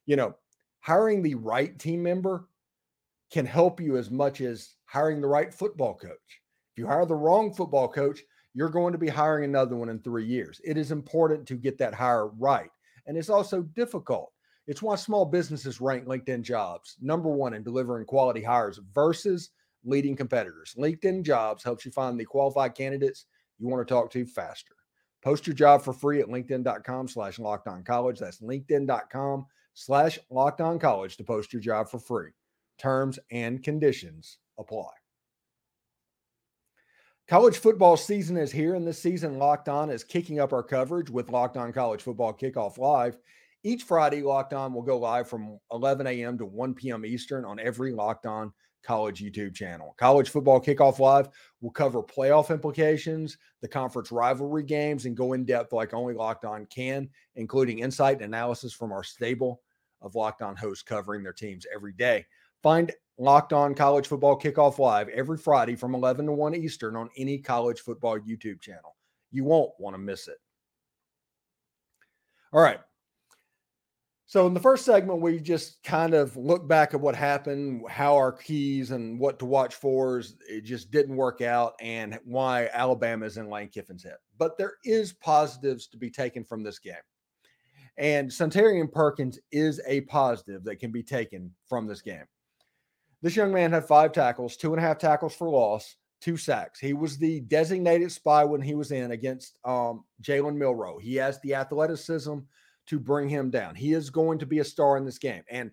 You 0.07 0.17
know, 0.17 0.37
hiring 0.81 1.23
the 1.23 1.35
right 1.35 1.79
team 1.79 2.03
member 2.03 2.49
can 3.31 3.45
help 3.45 3.79
you 3.79 3.99
as 3.99 4.11
much 4.11 4.41
as 4.41 4.77
hiring 4.87 5.21
the 5.21 5.29
right 5.29 5.53
football 5.53 5.95
coach. 5.95 6.41
If 6.73 6.79
you 6.79 6.87
hire 6.87 7.05
the 7.05 7.15
wrong 7.15 7.53
football 7.53 7.89
coach, 7.89 8.21
you're 8.55 8.71
going 8.71 8.93
to 8.93 8.99
be 8.99 9.09
hiring 9.09 9.45
another 9.45 9.77
one 9.77 9.91
in 9.91 9.99
three 9.99 10.25
years. 10.25 10.63
It 10.65 10.79
is 10.79 10.93
important 10.93 11.47
to 11.49 11.57
get 11.57 11.77
that 11.79 11.93
hire 11.93 12.29
right. 12.29 12.71
And 13.07 13.19
it's 13.19 13.29
also 13.29 13.63
difficult. 13.63 14.33
It's 14.67 14.83
why 14.83 14.97
small 14.97 15.27
businesses 15.27 15.81
rank 15.81 16.07
LinkedIn 16.07 16.43
jobs 16.43 16.97
number 17.01 17.29
one 17.29 17.55
in 17.55 17.63
delivering 17.63 18.07
quality 18.07 18.43
hires 18.43 18.81
versus 18.95 19.51
leading 19.85 20.17
competitors. 20.17 20.75
LinkedIn 20.79 21.23
jobs 21.23 21.63
helps 21.63 21.85
you 21.85 21.91
find 21.91 22.19
the 22.19 22.25
qualified 22.25 22.75
candidates 22.75 23.27
you 23.59 23.69
want 23.69 23.87
to 23.87 23.93
talk 23.93 24.11
to 24.13 24.25
faster. 24.25 24.75
Post 25.23 25.47
your 25.47 25.55
job 25.55 25.83
for 25.83 25.93
free 25.93 26.21
at 26.21 26.29
LinkedIn.com 26.29 27.09
slash 27.09 27.39
locked 27.39 27.69
on 27.69 27.83
college. 27.83 28.19
That's 28.19 28.41
LinkedIn.com 28.41 29.47
slash 29.75 30.19
locked 30.31 30.61
on 30.61 30.79
college 30.79 31.17
to 31.17 31.25
post 31.25 31.53
your 31.53 31.63
job 31.63 31.89
for 31.89 31.99
free. 31.99 32.31
Terms 32.79 33.19
and 33.31 33.63
conditions 33.63 34.39
apply. 34.59 34.91
College 37.27 37.57
football 37.57 37.97
season 37.97 38.37
is 38.37 38.53
here, 38.53 38.75
and 38.75 38.87
this 38.87 39.01
season, 39.01 39.39
Locked 39.39 39.71
On 39.71 39.89
is 39.89 40.05
kicking 40.05 40.41
up 40.41 40.53
our 40.53 40.63
coverage 40.63 41.09
with 41.09 41.31
Locked 41.31 41.57
On 41.57 41.73
College 41.73 42.03
Football 42.03 42.35
Kickoff 42.35 42.77
Live. 42.77 43.17
Each 43.65 43.83
Friday, 43.83 44.23
Locked 44.23 44.53
On 44.53 44.75
will 44.75 44.83
go 44.83 44.99
live 44.99 45.27
from 45.27 45.59
11 45.73 46.07
a.m. 46.07 46.37
to 46.37 46.45
1 46.45 46.75
p.m. 46.75 47.07
Eastern 47.07 47.47
on 47.47 47.59
every 47.59 47.93
Locked 47.93 48.27
On 48.27 48.53
College 48.83 49.23
YouTube 49.23 49.55
channel. 49.55 49.95
College 49.97 50.29
Football 50.29 50.61
Kickoff 50.61 50.99
Live 50.99 51.31
will 51.63 51.71
cover 51.71 52.03
playoff 52.03 52.51
implications, 52.51 53.39
the 53.63 53.69
conference 53.69 54.13
rivalry 54.13 54.63
games, 54.63 55.07
and 55.07 55.17
go 55.17 55.33
in 55.33 55.47
depth 55.47 55.73
like 55.73 55.95
only 55.95 56.13
Locked 56.13 56.45
On 56.45 56.67
can, 56.67 57.09
including 57.37 57.79
insight 57.79 58.17
and 58.17 58.27
analysis 58.27 58.75
from 58.75 58.93
our 58.93 59.03
stable 59.03 59.63
of 60.03 60.15
Locked 60.15 60.43
On 60.43 60.55
hosts 60.55 60.83
covering 60.83 61.23
their 61.23 61.33
teams 61.33 61.67
every 61.75 61.95
day. 61.95 62.27
Find 62.63 62.93
Locked 63.17 63.55
On 63.55 63.75
College 63.75 64.07
Football 64.07 64.39
Kickoff 64.39 64.79
Live 64.79 65.09
every 65.09 65.39
Friday 65.39 65.75
from 65.75 65.95
11 65.95 66.27
to 66.27 66.33
1 66.33 66.55
Eastern 66.55 66.97
on 66.97 67.09
any 67.17 67.39
college 67.39 67.81
football 67.81 68.19
YouTube 68.19 68.61
channel. 68.61 68.97
You 69.31 69.45
won't 69.45 69.73
want 69.79 69.95
to 69.95 69.99
miss 69.99 70.29
it. 70.29 70.39
All 72.53 72.61
right. 72.61 72.81
So, 74.35 74.49
in 74.49 74.53
the 74.53 74.59
first 74.59 74.85
segment, 74.85 75.21
we 75.21 75.39
just 75.39 75.81
kind 75.85 76.13
of 76.13 76.37
look 76.37 76.67
back 76.67 76.93
at 76.93 77.01
what 77.01 77.15
happened, 77.15 77.85
how 77.89 78.17
our 78.17 78.33
keys 78.33 78.91
and 78.91 79.17
what 79.17 79.39
to 79.39 79.45
watch 79.45 79.77
for. 79.77 80.19
is 80.19 80.35
It 80.49 80.63
just 80.63 80.91
didn't 80.91 81.15
work 81.15 81.41
out, 81.41 81.75
and 81.81 82.19
why 82.25 82.69
Alabama 82.73 83.27
is 83.27 83.37
in 83.37 83.49
Lane 83.49 83.69
Kiffin's 83.69 84.03
head. 84.03 84.17
But 84.37 84.59
there 84.59 84.73
is 84.85 85.13
positives 85.13 85.87
to 85.87 85.97
be 85.97 86.11
taken 86.11 86.43
from 86.43 86.65
this 86.65 86.81
game. 86.81 86.97
And 87.97 88.29
Suntarine 88.29 88.91
Perkins 88.91 89.39
is 89.53 89.81
a 89.87 90.01
positive 90.01 90.65
that 90.65 90.81
can 90.81 90.91
be 90.91 91.05
taken 91.05 91.55
from 91.69 91.87
this 91.87 92.03
game. 92.03 92.25
This 93.23 93.37
young 93.37 93.53
man 93.53 93.71
had 93.71 93.85
five 93.85 94.11
tackles, 94.11 94.57
two 94.57 94.75
and 94.75 94.83
a 94.83 94.85
half 94.85 94.99
tackles 94.99 95.37
for 95.37 95.49
loss, 95.49 95.95
two 96.21 96.37
sacks. 96.37 96.81
He 96.81 96.93
was 96.93 97.19
the 97.19 97.39
designated 97.43 98.11
spy 98.11 98.43
when 98.43 98.63
he 98.63 98.75
was 98.75 98.91
in 98.91 99.13
against 99.13 99.61
um, 99.65 100.03
Jalen 100.23 100.57
Milroe. 100.57 100.99
He 100.99 101.15
has 101.15 101.41
the 101.43 101.55
athleticism 101.55 102.39
to 102.87 102.99
bring 102.99 103.29
him 103.29 103.51
down. 103.51 103.75
He 103.75 103.93
is 103.93 104.11
going 104.11 104.39
to 104.39 104.47
be 104.47 104.59
a 104.59 104.65
star 104.65 104.97
in 104.97 105.05
this 105.05 105.19
game. 105.19 105.43
And 105.51 105.71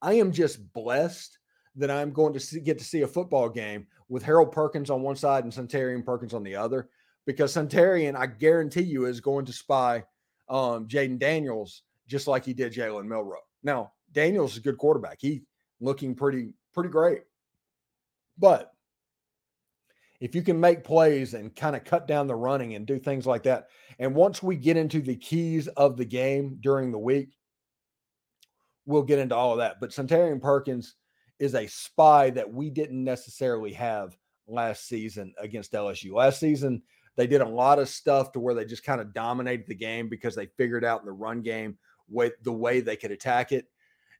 I 0.00 0.14
am 0.14 0.32
just 0.32 0.72
blessed 0.72 1.38
that 1.76 1.90
I'm 1.90 2.12
going 2.12 2.32
to 2.34 2.40
see, 2.40 2.60
get 2.60 2.78
to 2.78 2.84
see 2.84 3.02
a 3.02 3.06
football 3.06 3.48
game 3.48 3.86
with 4.08 4.22
Harold 4.22 4.52
Perkins 4.52 4.90
on 4.90 5.02
one 5.02 5.16
side 5.16 5.44
and 5.44 5.52
Suntarine 5.52 6.04
Perkins 6.04 6.34
on 6.34 6.42
the 6.42 6.56
other, 6.56 6.88
because 7.24 7.54
Suntarine, 7.54 8.16
I 8.16 8.26
guarantee 8.26 8.82
you, 8.82 9.06
is 9.06 9.20
going 9.20 9.46
to 9.46 9.52
spy 9.52 10.04
um, 10.48 10.86
Jayden 10.86 11.18
Daniels 11.18 11.82
just 12.08 12.26
like 12.26 12.44
he 12.44 12.52
did 12.52 12.72
Jalen 12.72 13.06
Milroe. 13.06 13.38
Now, 13.62 13.92
Daniels 14.12 14.52
is 14.52 14.58
a 14.58 14.62
good 14.62 14.76
quarterback. 14.76 15.18
He 15.20 15.42
looking 15.80 16.14
pretty 16.14 16.54
pretty 16.74 16.90
great. 16.90 17.22
But 18.38 18.72
if 20.22 20.36
you 20.36 20.42
can 20.42 20.60
make 20.60 20.84
plays 20.84 21.34
and 21.34 21.54
kind 21.56 21.74
of 21.74 21.82
cut 21.82 22.06
down 22.06 22.28
the 22.28 22.34
running 22.36 22.76
and 22.76 22.86
do 22.86 22.96
things 22.96 23.26
like 23.26 23.42
that, 23.42 23.66
and 23.98 24.14
once 24.14 24.40
we 24.40 24.54
get 24.54 24.76
into 24.76 25.00
the 25.00 25.16
keys 25.16 25.66
of 25.66 25.96
the 25.96 26.04
game 26.04 26.58
during 26.60 26.92
the 26.92 26.98
week, 26.98 27.30
we'll 28.86 29.02
get 29.02 29.18
into 29.18 29.34
all 29.34 29.50
of 29.50 29.58
that. 29.58 29.80
But 29.80 29.90
Suntarine 29.90 30.40
Perkins 30.40 30.94
is 31.40 31.56
a 31.56 31.66
spy 31.66 32.30
that 32.30 32.48
we 32.48 32.70
didn't 32.70 33.02
necessarily 33.02 33.72
have 33.72 34.16
last 34.46 34.86
season 34.86 35.34
against 35.40 35.72
LSU. 35.72 36.12
Last 36.12 36.38
season, 36.38 36.84
they 37.16 37.26
did 37.26 37.40
a 37.40 37.48
lot 37.48 37.80
of 37.80 37.88
stuff 37.88 38.30
to 38.32 38.38
where 38.38 38.54
they 38.54 38.64
just 38.64 38.84
kind 38.84 39.00
of 39.00 39.12
dominated 39.12 39.66
the 39.66 39.74
game 39.74 40.08
because 40.08 40.36
they 40.36 40.46
figured 40.56 40.84
out 40.84 41.00
in 41.00 41.06
the 41.06 41.12
run 41.12 41.42
game 41.42 41.76
with 42.08 42.34
the 42.44 42.52
way 42.52 42.78
they 42.78 42.94
could 42.94 43.10
attack 43.10 43.50
it. 43.50 43.66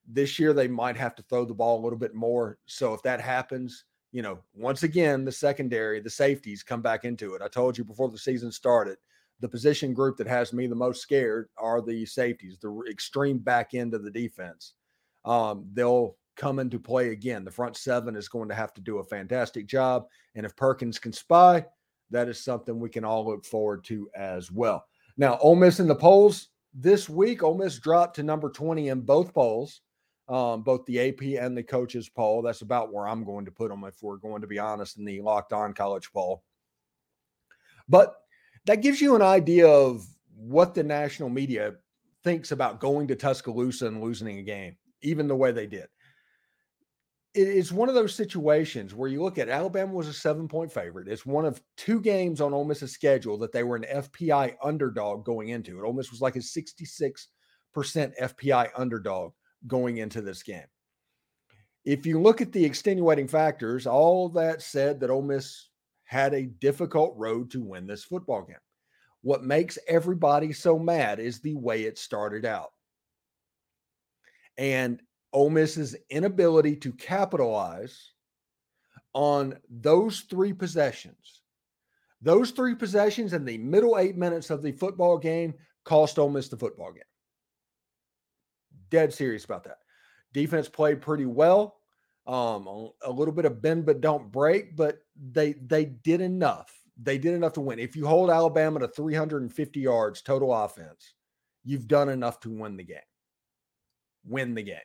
This 0.04 0.40
year, 0.40 0.52
they 0.52 0.66
might 0.66 0.96
have 0.96 1.14
to 1.14 1.22
throw 1.22 1.44
the 1.44 1.54
ball 1.54 1.80
a 1.80 1.84
little 1.84 1.98
bit 1.98 2.12
more. 2.12 2.58
So 2.66 2.92
if 2.92 3.02
that 3.02 3.20
happens, 3.20 3.84
you 4.12 4.22
know, 4.22 4.38
once 4.54 4.82
again, 4.82 5.24
the 5.24 5.32
secondary, 5.32 5.98
the 6.00 6.10
safeties 6.10 6.62
come 6.62 6.82
back 6.82 7.04
into 7.04 7.34
it. 7.34 7.42
I 7.42 7.48
told 7.48 7.76
you 7.76 7.84
before 7.84 8.10
the 8.10 8.18
season 8.18 8.52
started, 8.52 8.98
the 9.40 9.48
position 9.48 9.94
group 9.94 10.16
that 10.18 10.28
has 10.28 10.52
me 10.52 10.66
the 10.66 10.74
most 10.74 11.00
scared 11.00 11.48
are 11.58 11.80
the 11.80 12.06
safeties, 12.06 12.58
the 12.58 12.82
extreme 12.88 13.38
back 13.38 13.74
end 13.74 13.94
of 13.94 14.04
the 14.04 14.10
defense. 14.10 14.74
Um, 15.24 15.66
they'll 15.72 16.16
come 16.36 16.58
into 16.58 16.78
play 16.78 17.10
again. 17.10 17.44
The 17.44 17.50
front 17.50 17.76
seven 17.76 18.14
is 18.14 18.28
going 18.28 18.48
to 18.50 18.54
have 18.54 18.72
to 18.74 18.80
do 18.80 18.98
a 18.98 19.04
fantastic 19.04 19.66
job. 19.66 20.06
And 20.34 20.46
if 20.46 20.54
Perkins 20.56 20.98
can 20.98 21.12
spy, 21.12 21.64
that 22.10 22.28
is 22.28 22.42
something 22.42 22.78
we 22.78 22.90
can 22.90 23.04
all 23.04 23.26
look 23.26 23.44
forward 23.44 23.84
to 23.84 24.08
as 24.14 24.50
well. 24.50 24.84
Now, 25.16 25.38
Ole 25.38 25.56
Miss 25.56 25.80
in 25.80 25.88
the 25.88 25.94
polls 25.94 26.48
this 26.74 27.08
week, 27.08 27.42
Ole 27.42 27.58
Miss 27.58 27.78
dropped 27.78 28.16
to 28.16 28.22
number 28.22 28.50
20 28.50 28.88
in 28.88 29.00
both 29.00 29.34
polls, 29.34 29.80
um, 30.28 30.62
both 30.62 30.84
the 30.86 31.08
AP 31.08 31.42
and 31.42 31.56
the 31.56 31.62
coaches 31.62 32.08
poll. 32.08 32.42
That's 32.42 32.62
about 32.62 32.92
where 32.92 33.06
I'm 33.06 33.24
going 33.24 33.44
to 33.44 33.50
put 33.50 33.70
them 33.70 33.84
if 33.84 34.02
we're 34.02 34.16
going 34.16 34.42
to 34.42 34.46
be 34.46 34.58
honest 34.58 34.98
in 34.98 35.04
the 35.04 35.20
locked 35.20 35.52
on 35.52 35.74
college 35.74 36.12
poll. 36.12 36.42
But 37.88 38.14
that 38.66 38.82
gives 38.82 39.00
you 39.00 39.16
an 39.16 39.22
idea 39.22 39.66
of 39.66 40.06
what 40.36 40.74
the 40.74 40.82
national 40.82 41.28
media 41.28 41.74
thinks 42.24 42.52
about 42.52 42.80
going 42.80 43.08
to 43.08 43.16
Tuscaloosa 43.16 43.86
and 43.86 44.00
losing 44.00 44.38
a 44.38 44.42
game, 44.42 44.76
even 45.02 45.26
the 45.26 45.36
way 45.36 45.52
they 45.52 45.66
did 45.66 45.88
it's 47.34 47.72
one 47.72 47.88
of 47.88 47.94
those 47.94 48.14
situations 48.14 48.94
where 48.94 49.08
you 49.08 49.22
look 49.22 49.38
at 49.38 49.48
Alabama 49.48 49.92
was 49.92 50.06
a 50.08 50.12
seven 50.12 50.46
point 50.46 50.70
favorite. 50.70 51.08
It's 51.08 51.24
one 51.24 51.46
of 51.46 51.62
two 51.76 52.00
games 52.00 52.40
on 52.42 52.52
Ole 52.52 52.66
Miss's 52.66 52.92
schedule 52.92 53.38
that 53.38 53.52
they 53.52 53.62
were 53.62 53.76
an 53.76 53.86
FPI 53.90 54.54
underdog 54.62 55.24
going 55.24 55.48
into 55.48 55.78
it. 55.78 55.86
Ole 55.86 55.94
Miss 55.94 56.10
was 56.10 56.20
like 56.20 56.36
a 56.36 56.40
66% 56.40 57.26
FPI 57.76 58.68
underdog 58.76 59.32
going 59.66 59.98
into 59.98 60.20
this 60.20 60.42
game. 60.42 60.66
If 61.84 62.06
you 62.06 62.20
look 62.20 62.40
at 62.40 62.52
the 62.52 62.64
extenuating 62.64 63.28
factors, 63.28 63.86
all 63.86 64.28
that 64.30 64.62
said 64.62 65.00
that 65.00 65.10
Ole 65.10 65.22
Miss 65.22 65.68
had 66.04 66.34
a 66.34 66.46
difficult 66.46 67.14
road 67.16 67.50
to 67.50 67.62
win 67.62 67.86
this 67.86 68.04
football 68.04 68.44
game. 68.44 68.56
What 69.22 69.44
makes 69.44 69.78
everybody 69.88 70.52
so 70.52 70.78
mad 70.78 71.20
is 71.20 71.40
the 71.40 71.54
way 71.54 71.82
it 71.82 71.98
started 71.98 72.44
out. 72.44 72.70
And 74.58 75.00
Ole 75.32 75.50
Miss's 75.50 75.96
inability 76.10 76.76
to 76.76 76.92
capitalize 76.92 78.12
on 79.14 79.56
those 79.70 80.20
three 80.20 80.52
possessions. 80.52 81.40
Those 82.20 82.50
three 82.50 82.74
possessions 82.74 83.32
in 83.32 83.44
the 83.44 83.58
middle 83.58 83.98
eight 83.98 84.16
minutes 84.16 84.50
of 84.50 84.62
the 84.62 84.72
football 84.72 85.18
game 85.18 85.54
cost 85.84 86.18
Ole 86.18 86.30
Miss 86.30 86.48
the 86.48 86.56
football 86.56 86.92
game. 86.92 87.02
Dead 88.92 89.12
serious 89.12 89.44
about 89.44 89.64
that. 89.64 89.78
Defense 90.32 90.68
played 90.68 91.00
pretty 91.00 91.26
well. 91.26 91.78
Um, 92.24 92.68
a 93.02 93.10
little 93.10 93.34
bit 93.34 93.46
of 93.46 93.60
bend 93.60 93.84
but 93.84 94.00
don't 94.00 94.30
break, 94.30 94.76
but 94.76 94.98
they 95.32 95.54
they 95.54 95.86
did 95.86 96.20
enough. 96.20 96.72
They 97.02 97.18
did 97.18 97.34
enough 97.34 97.54
to 97.54 97.60
win. 97.60 97.80
If 97.80 97.96
you 97.96 98.06
hold 98.06 98.30
Alabama 98.30 98.78
to 98.78 98.86
350 98.86 99.80
yards 99.80 100.22
total 100.22 100.54
offense, 100.54 101.14
you've 101.64 101.88
done 101.88 102.08
enough 102.08 102.38
to 102.40 102.50
win 102.50 102.76
the 102.76 102.84
game. 102.84 102.98
Win 104.24 104.54
the 104.54 104.62
game 104.62 104.78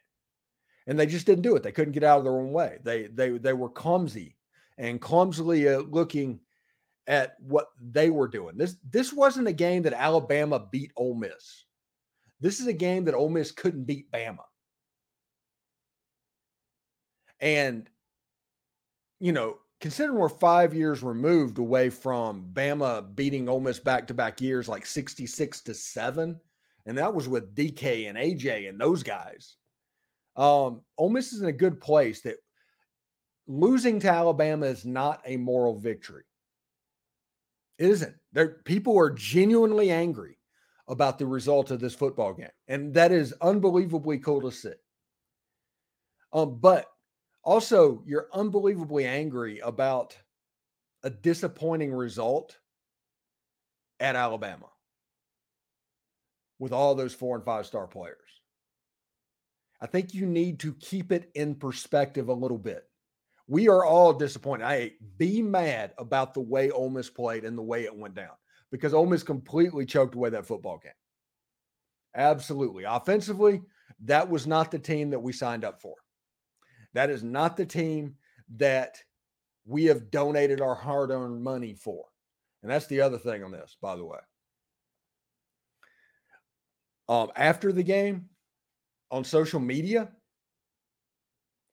and 0.88 0.98
they 0.98 1.06
just 1.06 1.26
didn't 1.26 1.44
do 1.44 1.56
it. 1.56 1.64
They 1.64 1.72
couldn't 1.72 1.94
get 1.94 2.04
out 2.04 2.20
of 2.20 2.24
their 2.24 2.40
own 2.40 2.52
way. 2.52 2.80
They 2.84 3.08
they 3.08 3.38
they 3.38 3.54
were 3.54 3.70
clumsy 3.70 4.38
and 4.78 5.02
clumsily 5.02 5.68
uh, 5.68 5.80
looking 5.80 6.40
at 7.06 7.36
what 7.40 7.68
they 7.80 8.10
were 8.10 8.28
doing. 8.28 8.58
This 8.58 8.78
this 8.90 9.14
wasn't 9.14 9.50
a 9.50 9.54
game 9.54 9.84
that 9.84 9.94
Alabama 9.94 10.66
beat 10.72 10.92
Ole 10.96 11.16
Miss. 11.16 11.66
This 12.40 12.60
is 12.60 12.68
a 12.68 12.74
game 12.74 13.06
that 13.06 13.16
Ole 13.16 13.30
Miss 13.30 13.52
couldn't 13.52 13.86
beat 13.86 14.12
Bama. 14.12 14.44
And 17.40 17.90
you 19.20 19.32
know, 19.32 19.58
considering 19.82 20.18
we're 20.18 20.30
five 20.30 20.74
years 20.74 21.04
removed 21.04 21.58
away 21.58 21.90
from 21.90 22.48
Bama 22.54 23.16
beating 23.16 23.50
Ole 23.50 23.60
Miss 23.60 23.80
back 23.80 24.08
to 24.08 24.14
back 24.14 24.42
years, 24.42 24.68
like 24.68 24.86
66 24.86 25.62
to 25.62 25.74
7, 25.74 26.40
and 26.86 26.98
that 26.98 27.14
was 27.14 27.28
with 27.28 27.56
DK 27.56 28.10
and 28.10 28.18
AJ 28.18 28.70
and 28.70 28.80
those 28.80 29.04
guys. 29.04 29.56
Um, 30.36 30.82
Ole 30.98 31.10
Miss 31.10 31.34
is 31.34 31.42
in 31.42 31.48
a 31.48 31.54
good 31.54 31.82
place 31.82 32.22
that 32.22 32.38
losing 33.48 34.00
to 34.02 34.10
Alabama 34.10 34.68
is 34.68 34.86
not 34.86 35.22
a 35.26 35.38
moral 35.38 35.80
victory. 35.80 36.24
It 37.80 37.90
isn't. 37.90 38.16
There, 38.34 38.60
people 38.66 38.98
are 39.00 39.10
genuinely 39.10 39.92
angry 39.92 40.37
about 40.88 41.20
the 41.20 41.26
result 41.26 41.72
of 41.72 41.80
this 41.80 41.96
football 41.96 42.34
game, 42.34 42.50
and 42.68 42.94
that 42.94 43.12
is 43.12 43.34
unbelievably 43.42 44.20
cool 44.20 44.42
to 44.42 44.52
see. 44.52 44.72
Um, 46.34 46.60
but 46.60 46.86
also, 47.44 48.04
you're 48.06 48.28
unbelievably 48.34 49.06
angry 49.06 49.60
about 49.60 50.18
a 51.04 51.10
disappointing 51.10 51.94
result 51.94 52.58
at 54.00 54.16
Alabama 54.16 54.68
with 56.60 56.74
all 56.74 56.96
those 56.96 57.14
four 57.14 57.36
and 57.36 57.46
five 57.46 57.66
star 57.66 57.88
players. 57.88 58.18
I 59.80 59.88
think 59.88 60.14
you 60.14 60.26
need 60.26 60.60
to 60.62 60.74
keep 60.74 61.12
it 61.12 61.30
in 61.36 61.56
perspective 61.56 62.30
a 62.30 62.34
little 62.34 62.58
bit. 62.58 62.84
We 63.48 63.70
are 63.70 63.86
all 63.86 64.12
disappointed. 64.12 64.66
I 64.66 64.94
be 65.18 65.42
mad 65.42 65.94
about 65.98 66.34
the 66.34 66.42
way 66.42 66.72
Ole 66.72 66.90
Miss 66.90 67.10
played 67.10 67.46
and 67.46 67.58
the 67.58 67.62
way 67.62 67.84
it 67.84 67.96
went 67.96 68.16
down 68.16 68.34
because 68.72 68.94
Ole 68.94 69.06
Miss 69.06 69.24
completely 69.24 69.86
choked 69.86 70.16
away 70.16 70.30
that 70.30 70.46
football 70.46 70.80
game. 70.82 70.92
Absolutely. 72.16 72.84
Offensively, 72.84 73.62
that 74.04 74.30
was 74.30 74.48
not 74.48 74.72
the 74.72 74.80
team 74.80 75.12
that 75.12 75.20
we 75.20 75.32
signed 75.32 75.64
up 75.64 75.82
for. 75.82 75.96
That 76.94 77.10
is 77.10 77.24
not 77.24 77.58
the 77.58 77.66
team 77.66 78.16
that 78.58 78.98
we 79.66 79.86
have 79.86 80.10
donated 80.10 80.62
our 80.62 80.76
hard 80.76 81.12
earned 81.12 81.44
money 81.44 81.74
for. 81.74 82.06
And 82.64 82.72
that's 82.72 82.88
the 82.88 83.02
other 83.02 83.18
thing 83.18 83.44
on 83.44 83.52
this, 83.52 83.78
by 83.82 83.96
the 83.96 84.06
way. 84.06 84.20
Um, 87.10 87.32
after 87.36 87.72
the 87.72 87.84
game, 87.84 88.30
on 89.12 89.24
social 89.24 89.60
media 89.60 90.10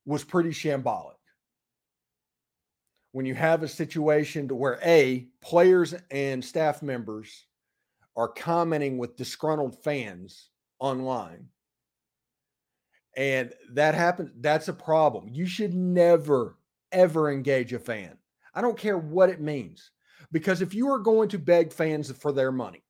was 0.04 0.22
pretty 0.22 0.50
shambolic. 0.50 1.13
When 3.14 3.27
you 3.27 3.37
have 3.37 3.62
a 3.62 3.68
situation 3.68 4.48
to 4.48 4.57
where 4.57 4.81
A, 4.85 5.29
players 5.40 5.94
and 6.11 6.44
staff 6.44 6.83
members 6.83 7.46
are 8.16 8.27
commenting 8.27 8.98
with 8.98 9.14
disgruntled 9.14 9.81
fans 9.85 10.50
online. 10.81 11.46
And 13.16 13.53
that 13.74 13.94
happens, 13.94 14.33
that's 14.40 14.66
a 14.66 14.72
problem. 14.72 15.29
You 15.31 15.46
should 15.46 15.74
never, 15.74 16.59
ever 16.90 17.31
engage 17.31 17.72
a 17.72 17.79
fan. 17.79 18.18
I 18.53 18.61
don't 18.61 18.77
care 18.77 18.98
what 18.98 19.31
it 19.31 19.40
means. 19.40 19.92
Because 20.33 20.61
if 20.61 20.74
you 20.74 20.90
are 20.90 20.98
going 20.98 21.29
to 21.29 21.38
beg 21.38 21.72
fans 21.72 22.11
for 22.11 22.33
their 22.33 22.50
money, 22.50 22.83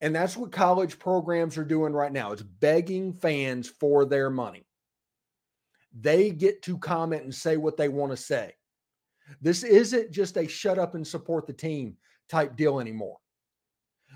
and 0.00 0.12
that's 0.12 0.36
what 0.36 0.50
college 0.50 0.98
programs 0.98 1.56
are 1.56 1.64
doing 1.64 1.92
right 1.92 2.12
now. 2.12 2.32
It's 2.32 2.42
begging 2.42 3.12
fans 3.12 3.68
for 3.68 4.06
their 4.06 4.28
money. 4.28 4.66
They 5.98 6.30
get 6.30 6.62
to 6.62 6.78
comment 6.78 7.22
and 7.22 7.32
say 7.32 7.56
what 7.56 7.76
they 7.76 7.88
want 7.88 8.10
to 8.10 8.16
say. 8.16 8.54
This 9.40 9.62
isn't 9.62 10.10
just 10.10 10.36
a 10.36 10.46
shut 10.48 10.78
up 10.78 10.94
and 10.94 11.06
support 11.06 11.46
the 11.46 11.52
team 11.52 11.96
type 12.28 12.56
deal 12.56 12.80
anymore. 12.80 13.18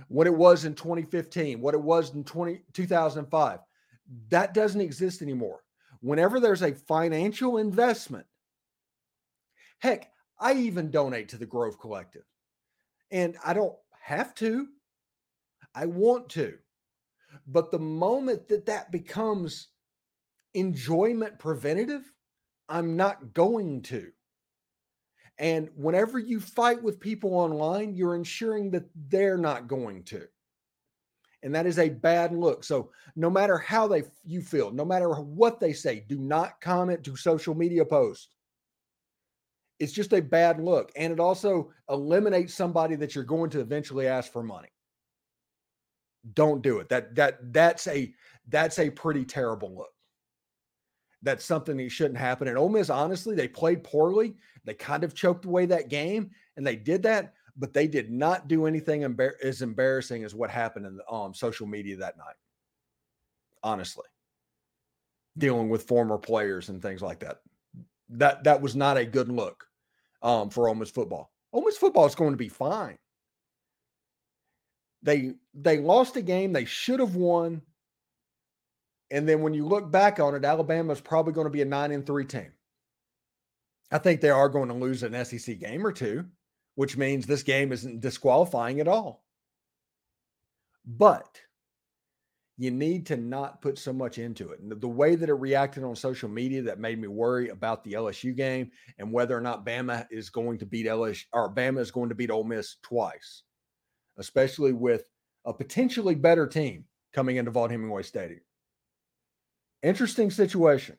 What 0.08 0.26
it 0.26 0.34
was 0.34 0.64
in 0.64 0.74
2015, 0.74 1.60
what 1.60 1.74
it 1.74 1.82
was 1.82 2.14
in 2.14 2.24
20, 2.24 2.62
2005, 2.72 3.58
that 4.30 4.54
doesn't 4.54 4.80
exist 4.80 5.22
anymore. 5.22 5.60
Whenever 6.00 6.40
there's 6.40 6.62
a 6.62 6.74
financial 6.74 7.58
investment, 7.58 8.26
heck, 9.78 10.10
I 10.38 10.54
even 10.54 10.90
donate 10.90 11.28
to 11.30 11.36
the 11.36 11.46
Grove 11.46 11.78
Collective. 11.78 12.24
And 13.10 13.36
I 13.44 13.52
don't 13.52 13.76
have 14.00 14.34
to. 14.36 14.68
I 15.74 15.86
want 15.86 16.28
to. 16.30 16.56
But 17.46 17.70
the 17.70 17.78
moment 17.78 18.48
that 18.48 18.66
that 18.66 18.90
becomes 18.90 19.68
enjoyment 20.54 21.38
preventative, 21.38 22.10
I'm 22.68 22.96
not 22.96 23.34
going 23.34 23.82
to. 23.82 24.10
And 25.40 25.70
whenever 25.74 26.18
you 26.18 26.38
fight 26.38 26.82
with 26.82 27.00
people 27.00 27.34
online, 27.34 27.94
you're 27.94 28.14
ensuring 28.14 28.70
that 28.72 28.84
they're 29.08 29.38
not 29.38 29.68
going 29.68 30.04
to. 30.04 30.28
And 31.42 31.54
that 31.54 31.64
is 31.64 31.78
a 31.78 31.88
bad 31.88 32.34
look. 32.34 32.62
So 32.62 32.90
no 33.16 33.30
matter 33.30 33.56
how 33.56 33.88
they 33.88 34.02
you 34.22 34.42
feel, 34.42 34.70
no 34.70 34.84
matter 34.84 35.08
what 35.08 35.58
they 35.58 35.72
say, 35.72 36.04
do 36.06 36.18
not 36.18 36.60
comment 36.60 37.02
to 37.04 37.16
social 37.16 37.54
media 37.54 37.86
posts. 37.86 38.28
It's 39.78 39.94
just 39.94 40.12
a 40.12 40.20
bad 40.20 40.60
look. 40.60 40.92
And 40.94 41.10
it 41.10 41.18
also 41.18 41.72
eliminates 41.88 42.52
somebody 42.52 42.94
that 42.96 43.14
you're 43.14 43.24
going 43.24 43.48
to 43.50 43.60
eventually 43.60 44.06
ask 44.06 44.30
for 44.30 44.42
money. 44.42 44.68
Don't 46.34 46.60
do 46.60 46.80
it. 46.80 46.90
That 46.90 47.14
that 47.14 47.38
that's 47.50 47.86
a 47.86 48.12
that's 48.50 48.78
a 48.78 48.90
pretty 48.90 49.24
terrible 49.24 49.74
look. 49.74 49.94
That's 51.22 51.44
something 51.44 51.76
that 51.76 51.90
shouldn't 51.90 52.18
happen. 52.18 52.48
And 52.48 52.56
Ole 52.56 52.68
Miss, 52.68 52.90
honestly, 52.90 53.34
they 53.34 53.48
played 53.48 53.84
poorly. 53.84 54.34
They 54.64 54.74
kind 54.74 55.04
of 55.04 55.14
choked 55.14 55.44
away 55.44 55.66
that 55.66 55.88
game, 55.88 56.30
and 56.56 56.66
they 56.66 56.76
did 56.76 57.02
that, 57.02 57.34
but 57.56 57.74
they 57.74 57.86
did 57.86 58.10
not 58.10 58.48
do 58.48 58.66
anything 58.66 59.02
embar- 59.02 59.40
as 59.42 59.62
embarrassing 59.62 60.24
as 60.24 60.34
what 60.34 60.50
happened 60.50 60.86
in 60.86 60.96
the 60.96 61.08
um, 61.10 61.34
social 61.34 61.66
media 61.66 61.96
that 61.96 62.16
night. 62.16 62.36
Honestly, 63.62 64.06
dealing 65.36 65.68
with 65.68 65.82
former 65.82 66.18
players 66.18 66.68
and 66.70 66.80
things 66.80 67.02
like 67.02 67.20
that. 67.20 67.40
That 68.10 68.44
that 68.44 68.60
was 68.60 68.74
not 68.74 68.96
a 68.96 69.04
good 69.04 69.28
look 69.28 69.64
um, 70.22 70.50
for 70.50 70.68
Ole 70.68 70.74
Miss 70.74 70.90
football. 70.90 71.30
Ole 71.52 71.64
Miss 71.64 71.76
football 71.76 72.06
is 72.06 72.14
going 72.14 72.32
to 72.32 72.36
be 72.36 72.48
fine. 72.48 72.98
They 75.02 75.32
they 75.54 75.78
lost 75.78 76.16
a 76.16 76.22
game 76.22 76.52
they 76.52 76.64
should 76.64 77.00
have 77.00 77.16
won, 77.16 77.62
and 79.10 79.28
then 79.28 79.42
when 79.42 79.54
you 79.54 79.66
look 79.66 79.90
back 79.90 80.20
on 80.20 80.34
it, 80.34 80.44
Alabama 80.44 80.92
is 80.92 81.00
probably 81.00 81.32
going 81.32 81.46
to 81.46 81.50
be 81.50 81.62
a 81.62 81.66
nine 81.66 81.92
and 81.92 82.06
three 82.06 82.24
team. 82.24 82.52
I 83.90 83.98
think 83.98 84.20
they 84.20 84.30
are 84.30 84.48
going 84.48 84.68
to 84.68 84.74
lose 84.74 85.02
an 85.02 85.24
SEC 85.24 85.58
game 85.58 85.84
or 85.84 85.92
two, 85.92 86.26
which 86.76 86.96
means 86.96 87.26
this 87.26 87.42
game 87.42 87.72
isn't 87.72 88.00
disqualifying 88.00 88.78
at 88.80 88.88
all. 88.88 89.24
But 90.86 91.40
you 92.56 92.70
need 92.70 93.06
to 93.06 93.16
not 93.16 93.62
put 93.62 93.78
so 93.78 93.92
much 93.92 94.18
into 94.18 94.50
it. 94.50 94.60
And 94.60 94.70
the 94.70 94.86
way 94.86 95.16
that 95.16 95.28
it 95.28 95.34
reacted 95.34 95.82
on 95.82 95.96
social 95.96 96.28
media 96.28 96.62
that 96.62 96.78
made 96.78 97.00
me 97.00 97.08
worry 97.08 97.48
about 97.48 97.82
the 97.82 97.94
LSU 97.94 98.36
game 98.36 98.70
and 98.98 99.10
whether 99.10 99.36
or 99.36 99.40
not 99.40 99.64
Bama 99.64 100.06
is 100.10 100.30
going 100.30 100.58
to 100.58 100.66
beat 100.66 100.86
LSU 100.86 101.24
or 101.32 101.52
Bama 101.52 101.78
is 101.78 101.90
going 101.90 102.10
to 102.10 102.14
beat 102.14 102.30
Ole 102.30 102.44
Miss 102.44 102.76
twice, 102.82 103.44
especially 104.18 104.72
with 104.72 105.08
a 105.46 105.54
potentially 105.54 106.14
better 106.14 106.46
team 106.46 106.84
coming 107.14 107.36
into 107.36 107.50
Vaught 107.50 107.70
Hemingway 107.70 108.02
Stadium. 108.02 108.40
Interesting 109.82 110.30
situation. 110.30 110.96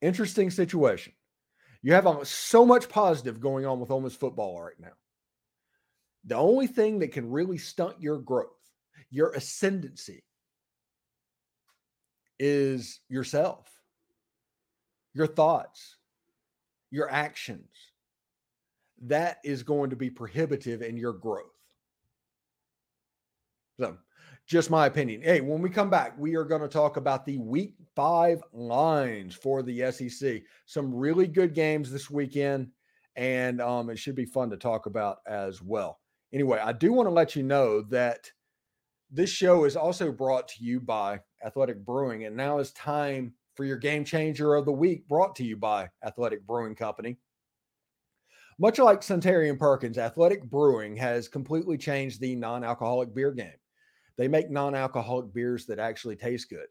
Interesting 0.00 0.50
situation. 0.50 1.12
You 1.82 1.92
have 1.92 2.08
so 2.26 2.66
much 2.66 2.88
positive 2.88 3.40
going 3.40 3.66
on 3.66 3.80
with 3.80 3.90
Ole 3.90 4.00
Miss 4.00 4.14
football 4.14 4.60
right 4.60 4.78
now. 4.80 4.92
The 6.24 6.36
only 6.36 6.66
thing 6.66 6.98
that 6.98 7.12
can 7.12 7.30
really 7.30 7.58
stunt 7.58 8.00
your 8.00 8.18
growth 8.18 8.48
your 9.10 9.32
ascendancy 9.32 10.22
is 12.38 13.00
yourself, 13.08 13.66
your 15.14 15.26
thoughts, 15.26 15.96
your 16.90 17.10
actions. 17.10 17.68
That 19.02 19.38
is 19.44 19.62
going 19.62 19.90
to 19.90 19.96
be 19.96 20.10
prohibitive 20.10 20.82
in 20.82 20.96
your 20.96 21.12
growth. 21.12 21.46
So, 23.78 23.96
just 24.48 24.70
my 24.70 24.86
opinion. 24.86 25.20
Hey, 25.20 25.42
when 25.42 25.60
we 25.60 25.68
come 25.68 25.90
back, 25.90 26.18
we 26.18 26.34
are 26.34 26.44
going 26.44 26.62
to 26.62 26.68
talk 26.68 26.96
about 26.96 27.26
the 27.26 27.36
week 27.36 27.74
five 27.94 28.42
lines 28.54 29.34
for 29.34 29.62
the 29.62 29.92
SEC. 29.92 30.42
Some 30.64 30.94
really 30.94 31.26
good 31.26 31.54
games 31.54 31.92
this 31.92 32.10
weekend, 32.10 32.68
and 33.14 33.60
um, 33.60 33.90
it 33.90 33.98
should 33.98 34.14
be 34.14 34.24
fun 34.24 34.48
to 34.48 34.56
talk 34.56 34.86
about 34.86 35.18
as 35.26 35.60
well. 35.60 36.00
Anyway, 36.32 36.58
I 36.58 36.72
do 36.72 36.94
want 36.94 37.06
to 37.06 37.12
let 37.12 37.36
you 37.36 37.42
know 37.42 37.82
that 37.90 38.30
this 39.10 39.28
show 39.28 39.64
is 39.64 39.76
also 39.76 40.10
brought 40.10 40.48
to 40.48 40.64
you 40.64 40.80
by 40.80 41.20
Athletic 41.44 41.84
Brewing, 41.84 42.24
and 42.24 42.34
now 42.34 42.58
is 42.58 42.72
time 42.72 43.34
for 43.54 43.66
your 43.66 43.76
game 43.76 44.02
changer 44.02 44.54
of 44.54 44.64
the 44.64 44.72
week, 44.72 45.06
brought 45.08 45.36
to 45.36 45.44
you 45.44 45.58
by 45.58 45.90
Athletic 46.02 46.46
Brewing 46.46 46.74
Company. 46.74 47.18
Much 48.58 48.78
like 48.78 49.02
Suntarine 49.02 49.58
Perkins, 49.58 49.98
Athletic 49.98 50.42
Brewing 50.42 50.96
has 50.96 51.28
completely 51.28 51.76
changed 51.76 52.18
the 52.18 52.34
non 52.34 52.64
alcoholic 52.64 53.14
beer 53.14 53.30
game. 53.30 53.52
They 54.18 54.28
make 54.28 54.50
non 54.50 54.74
alcoholic 54.74 55.32
beers 55.32 55.64
that 55.66 55.78
actually 55.78 56.16
taste 56.16 56.50
good. 56.50 56.66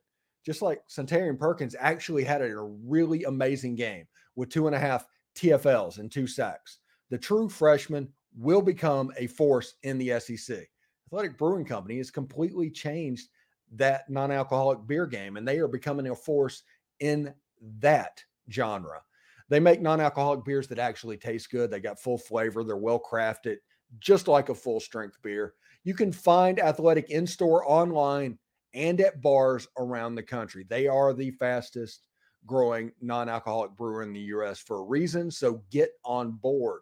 Just 0.46 0.62
like 0.62 0.82
Suntarine 0.88 1.40
Perkins 1.40 1.76
actually 1.80 2.24
had 2.24 2.42
a 2.42 2.56
really 2.62 3.24
amazing 3.24 3.76
game 3.76 4.06
with 4.36 4.50
two 4.50 4.68
and 4.68 4.76
a 4.76 4.80
half 4.80 5.08
TFLs 5.36 5.98
and 5.98 6.12
two 6.12 6.28
sacks. 6.28 6.80
The 7.10 7.18
true 7.18 7.50
freshman 7.50 8.10
will 8.38 8.62
become 8.62 9.12
a 9.18 9.28
force 9.28 9.76
in 9.84 9.98
the 9.98 10.20
SEC. 10.20 10.68
Athletic 11.08 11.38
Brewing 11.38 11.66
Company 11.66 11.98
has 11.98 12.12
completely 12.12 12.70
changed 12.70 13.30
that 13.74 14.10
non 14.10 14.32
alcoholic 14.32 14.86
beer 14.86 15.06
game, 15.06 15.38
and 15.38 15.48
they 15.48 15.60
are 15.60 15.68
becoming 15.68 16.08
a 16.08 16.16
force 16.16 16.64
in 17.00 17.34
that 17.80 18.22
genre. 18.52 19.02
They 19.50 19.60
make 19.62 19.82
non 19.82 20.02
alcoholic 20.02 20.44
beers 20.44 20.68
that 20.68 20.80
actually 20.80 21.18
taste 21.18 21.50
good. 21.50 21.72
They 21.72 21.80
got 21.80 22.00
full 22.00 22.18
flavor, 22.18 22.64
they're 22.64 22.76
well 22.76 23.00
crafted, 23.00 23.58
just 24.00 24.28
like 24.28 24.50
a 24.50 24.56
full 24.56 24.80
strength 24.80 25.18
beer. 25.22 25.54
You 25.84 25.94
can 25.94 26.12
find 26.12 26.60
Athletic 26.60 27.10
in 27.10 27.26
store, 27.26 27.70
online, 27.70 28.38
and 28.74 29.00
at 29.02 29.22
bars 29.22 29.68
around 29.78 30.16
the 30.16 30.24
country. 30.24 30.66
They 30.68 30.88
are 30.88 31.14
the 31.14 31.32
fastest 31.32 32.08
growing 32.46 32.92
non 33.02 33.30
alcoholic 33.30 33.72
brewer 33.76 34.04
in 34.04 34.14
the 34.14 34.20
US 34.22 34.60
for 34.60 34.80
a 34.80 34.84
reason. 34.84 35.32
So 35.32 35.62
get 35.72 35.92
on 36.04 36.32
board. 36.32 36.82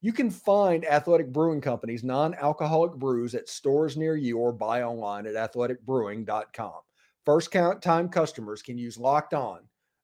You 0.00 0.12
can 0.12 0.30
find 0.30 0.86
Athletic 0.86 1.32
Brewing 1.32 1.60
Company's 1.60 2.04
non 2.04 2.34
alcoholic 2.34 2.92
brews 2.92 3.34
at 3.34 3.48
stores 3.48 3.96
near 3.96 4.16
you 4.16 4.38
or 4.38 4.52
buy 4.52 4.82
online 4.82 5.26
at 5.26 5.34
athleticbrewing.com. 5.34 6.80
First 7.24 7.50
count 7.50 7.82
time 7.82 8.08
customers 8.08 8.62
can 8.62 8.78
use 8.78 8.96
locked 8.96 9.34
on, 9.34 9.60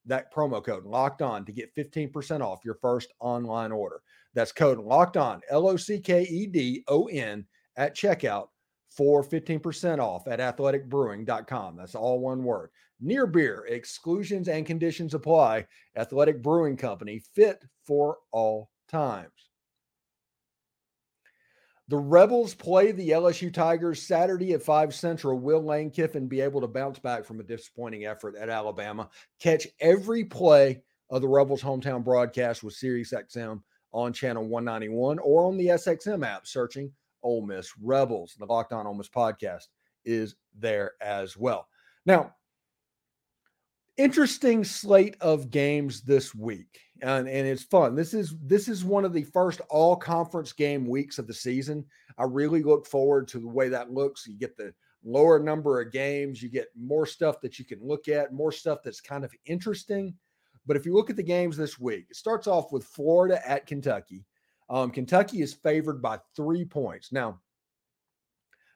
that 0.06 0.32
promo 0.34 0.62
code 0.62 0.84
locked 0.84 1.22
on 1.22 1.44
to 1.44 1.52
get 1.52 1.74
15% 1.74 2.40
off 2.40 2.64
your 2.64 2.74
first 2.74 3.12
online 3.20 3.72
order. 3.72 4.02
That's 4.34 4.52
code 4.52 4.78
locked 4.78 5.16
on, 5.16 5.40
L 5.48 5.68
O 5.68 5.76
C 5.76 6.00
K 6.00 6.22
E 6.22 6.46
D 6.46 6.84
O 6.88 7.06
N, 7.06 7.46
at 7.76 7.94
checkout 7.94 8.48
for 8.90 9.24
15% 9.24 9.98
off 9.98 10.28
at 10.28 10.38
athleticbrewing.com. 10.38 11.76
That's 11.76 11.94
all 11.94 12.20
one 12.20 12.44
word. 12.44 12.70
Near 13.00 13.26
beer, 13.26 13.66
exclusions 13.68 14.48
and 14.48 14.64
conditions 14.64 15.14
apply. 15.14 15.66
Athletic 15.96 16.42
Brewing 16.42 16.76
Company, 16.76 17.20
fit 17.34 17.64
for 17.84 18.18
all 18.30 18.70
times. 18.88 19.30
The 21.88 21.98
Rebels 21.98 22.54
play 22.54 22.92
the 22.92 23.10
LSU 23.10 23.52
Tigers 23.52 24.00
Saturday 24.00 24.54
at 24.54 24.62
5 24.62 24.94
Central. 24.94 25.38
Will 25.38 25.62
Lane 25.62 25.90
Kiffin 25.90 26.28
be 26.28 26.40
able 26.40 26.62
to 26.62 26.66
bounce 26.66 26.98
back 26.98 27.26
from 27.26 27.40
a 27.40 27.44
disappointing 27.44 28.06
effort 28.06 28.36
at 28.36 28.48
Alabama? 28.48 29.10
Catch 29.38 29.66
every 29.80 30.24
play 30.24 30.82
of 31.10 31.20
the 31.20 31.28
Rebels 31.28 31.60
hometown 31.60 32.02
broadcast 32.02 32.62
with 32.62 32.74
SiriusXM 32.74 33.60
on 33.94 34.12
channel 34.12 34.44
191 34.44 35.18
or 35.20 35.46
on 35.46 35.56
the 35.56 35.68
SXM 35.68 36.26
app 36.26 36.46
searching 36.46 36.92
Ole 37.22 37.46
Miss 37.46 37.72
Rebels. 37.80 38.34
The 38.38 38.44
Locked 38.44 38.72
On 38.72 38.86
Ole 38.86 38.94
Miss 38.94 39.08
podcast 39.08 39.68
is 40.04 40.34
there 40.58 40.92
as 41.00 41.36
well. 41.36 41.68
Now, 42.04 42.34
interesting 43.96 44.64
slate 44.64 45.16
of 45.20 45.50
games 45.50 46.02
this 46.02 46.34
week 46.34 46.80
and, 47.00 47.28
and 47.28 47.46
it's 47.46 47.62
fun 47.62 47.94
this 47.94 48.12
is 48.12 48.34
this 48.42 48.66
is 48.66 48.84
one 48.84 49.04
of 49.04 49.12
the 49.12 49.22
first 49.22 49.60
all 49.70 49.94
conference 49.94 50.52
game 50.52 50.88
weeks 50.88 51.16
of 51.16 51.28
the 51.28 51.34
season 51.34 51.84
i 52.18 52.24
really 52.24 52.60
look 52.60 52.88
forward 52.88 53.28
to 53.28 53.38
the 53.38 53.46
way 53.46 53.68
that 53.68 53.92
looks 53.92 54.26
you 54.26 54.36
get 54.36 54.56
the 54.56 54.74
lower 55.04 55.38
number 55.38 55.80
of 55.80 55.92
games 55.92 56.42
you 56.42 56.48
get 56.48 56.66
more 56.76 57.06
stuff 57.06 57.40
that 57.40 57.56
you 57.56 57.64
can 57.64 57.78
look 57.80 58.08
at 58.08 58.32
more 58.32 58.50
stuff 58.50 58.80
that's 58.82 59.00
kind 59.00 59.24
of 59.24 59.32
interesting 59.46 60.12
but 60.66 60.76
if 60.76 60.86
you 60.86 60.94
look 60.94 61.10
at 61.10 61.16
the 61.16 61.22
games 61.22 61.56
this 61.56 61.78
week 61.78 62.06
it 62.10 62.16
starts 62.16 62.46
off 62.46 62.72
with 62.72 62.84
florida 62.84 63.40
at 63.48 63.66
kentucky 63.66 64.24
um, 64.70 64.90
kentucky 64.90 65.42
is 65.42 65.52
favored 65.54 66.00
by 66.00 66.18
three 66.34 66.64
points 66.64 67.12
now 67.12 67.38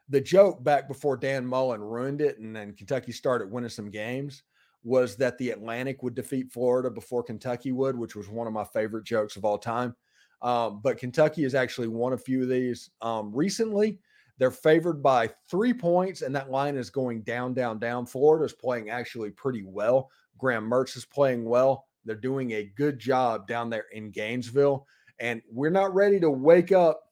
the 0.08 0.20
joke 0.20 0.62
back 0.64 0.88
before 0.88 1.16
dan 1.16 1.46
mullen 1.46 1.80
ruined 1.80 2.20
it 2.20 2.38
and 2.38 2.54
then 2.54 2.72
kentucky 2.72 3.12
started 3.12 3.50
winning 3.50 3.70
some 3.70 3.90
games 3.90 4.42
was 4.84 5.16
that 5.16 5.38
the 5.38 5.50
Atlantic 5.50 6.02
would 6.02 6.14
defeat 6.14 6.52
Florida 6.52 6.90
before 6.90 7.22
Kentucky 7.22 7.72
would, 7.72 7.98
which 7.98 8.16
was 8.16 8.28
one 8.28 8.46
of 8.46 8.52
my 8.52 8.64
favorite 8.64 9.04
jokes 9.04 9.36
of 9.36 9.44
all 9.44 9.58
time. 9.58 9.94
Um, 10.40 10.80
but 10.82 10.98
Kentucky 10.98 11.42
has 11.42 11.54
actually 11.54 11.88
won 11.88 12.12
a 12.12 12.18
few 12.18 12.42
of 12.42 12.48
these 12.48 12.90
um, 13.02 13.34
recently. 13.34 13.98
They're 14.38 14.52
favored 14.52 15.02
by 15.02 15.30
three 15.50 15.74
points, 15.74 16.22
and 16.22 16.34
that 16.36 16.50
line 16.50 16.76
is 16.76 16.90
going 16.90 17.22
down, 17.22 17.54
down, 17.54 17.80
down. 17.80 18.06
Florida 18.06 18.44
is 18.44 18.52
playing 18.52 18.88
actually 18.88 19.30
pretty 19.30 19.64
well. 19.64 20.10
Graham 20.38 20.68
Mertz 20.68 20.96
is 20.96 21.04
playing 21.04 21.44
well. 21.44 21.86
They're 22.04 22.16
doing 22.16 22.52
a 22.52 22.72
good 22.76 22.98
job 22.98 23.46
down 23.46 23.68
there 23.68 23.86
in 23.92 24.10
Gainesville. 24.10 24.86
And 25.18 25.42
we're 25.50 25.70
not 25.70 25.94
ready 25.94 26.20
to 26.20 26.30
wake 26.30 26.72
up 26.72 27.02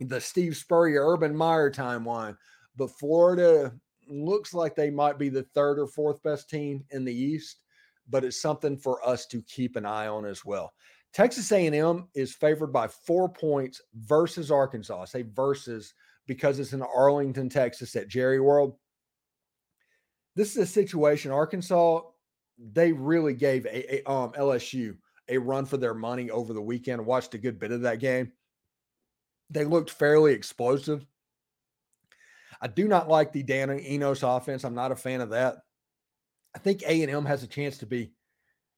the 0.00 0.20
Steve 0.20 0.56
Spurrier, 0.56 1.06
Urban 1.06 1.36
Meyer 1.36 1.70
timeline, 1.70 2.36
but 2.76 2.90
Florida 2.98 3.72
looks 4.08 4.54
like 4.54 4.74
they 4.74 4.90
might 4.90 5.18
be 5.18 5.28
the 5.28 5.42
third 5.54 5.78
or 5.78 5.86
fourth 5.86 6.22
best 6.22 6.48
team 6.48 6.84
in 6.90 7.04
the 7.04 7.14
East, 7.14 7.62
but 8.08 8.24
it's 8.24 8.40
something 8.40 8.76
for 8.76 9.06
us 9.06 9.26
to 9.26 9.42
keep 9.42 9.76
an 9.76 9.84
eye 9.84 10.06
on 10.06 10.24
as 10.24 10.44
well. 10.44 10.72
Texas 11.12 11.50
A&M 11.52 12.08
is 12.14 12.34
favored 12.34 12.72
by 12.72 12.88
four 12.88 13.28
points 13.28 13.80
versus 13.94 14.50
Arkansas. 14.50 15.02
I 15.02 15.04
say 15.04 15.22
versus 15.22 15.92
because 16.26 16.58
it's 16.58 16.72
in 16.72 16.82
Arlington, 16.82 17.48
Texas 17.48 17.96
at 17.96 18.08
Jerry 18.08 18.40
World. 18.40 18.76
This 20.36 20.52
is 20.52 20.58
a 20.58 20.66
situation 20.66 21.32
Arkansas 21.32 22.02
they 22.72 22.92
really 22.92 23.34
gave 23.34 23.64
a, 23.66 23.96
a 23.96 24.10
um, 24.10 24.32
LSU 24.32 24.96
a 25.28 25.38
run 25.38 25.64
for 25.64 25.76
their 25.76 25.94
money 25.94 26.30
over 26.30 26.52
the 26.52 26.60
weekend. 26.60 27.04
Watched 27.04 27.34
a 27.34 27.38
good 27.38 27.58
bit 27.58 27.70
of 27.70 27.82
that 27.82 28.00
game. 28.00 28.32
They 29.48 29.64
looked 29.64 29.90
fairly 29.90 30.32
explosive. 30.32 31.06
I 32.60 32.66
do 32.66 32.88
not 32.88 33.08
like 33.08 33.32
the 33.32 33.42
Dan 33.42 33.80
Enos 33.80 34.22
offense. 34.22 34.64
I'm 34.64 34.74
not 34.74 34.92
a 34.92 34.96
fan 34.96 35.20
of 35.20 35.30
that. 35.30 35.58
I 36.54 36.58
think 36.58 36.82
A&M 36.82 37.24
has 37.24 37.42
a 37.42 37.48
chance 37.48 37.78
to 37.78 37.86
be 37.86 38.12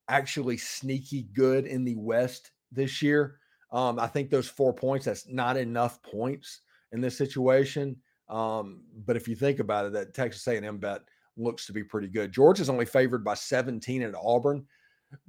actually 0.08 0.58
sneaky 0.58 1.22
good 1.32 1.66
in 1.66 1.84
the 1.84 1.96
West 1.96 2.52
this 2.70 3.02
year. 3.02 3.38
Um, 3.72 3.98
I 3.98 4.06
think 4.06 4.30
those 4.30 4.48
four 4.48 4.74
points, 4.74 5.06
that's 5.06 5.26
not 5.26 5.56
enough 5.56 6.02
points 6.02 6.60
in 6.92 7.00
this 7.00 7.16
situation. 7.16 7.96
Um, 8.28 8.82
but 9.04 9.16
if 9.16 9.26
you 9.26 9.34
think 9.34 9.58
about 9.58 9.86
it, 9.86 9.92
that 9.94 10.14
Texas 10.14 10.46
A&M 10.46 10.78
bet 10.78 11.00
looks 11.36 11.66
to 11.66 11.72
be 11.72 11.84
pretty 11.84 12.08
good. 12.08 12.32
Georgia's 12.32 12.68
only 12.68 12.84
favored 12.84 13.24
by 13.24 13.34
17 13.34 14.02
at 14.02 14.14
Auburn. 14.14 14.66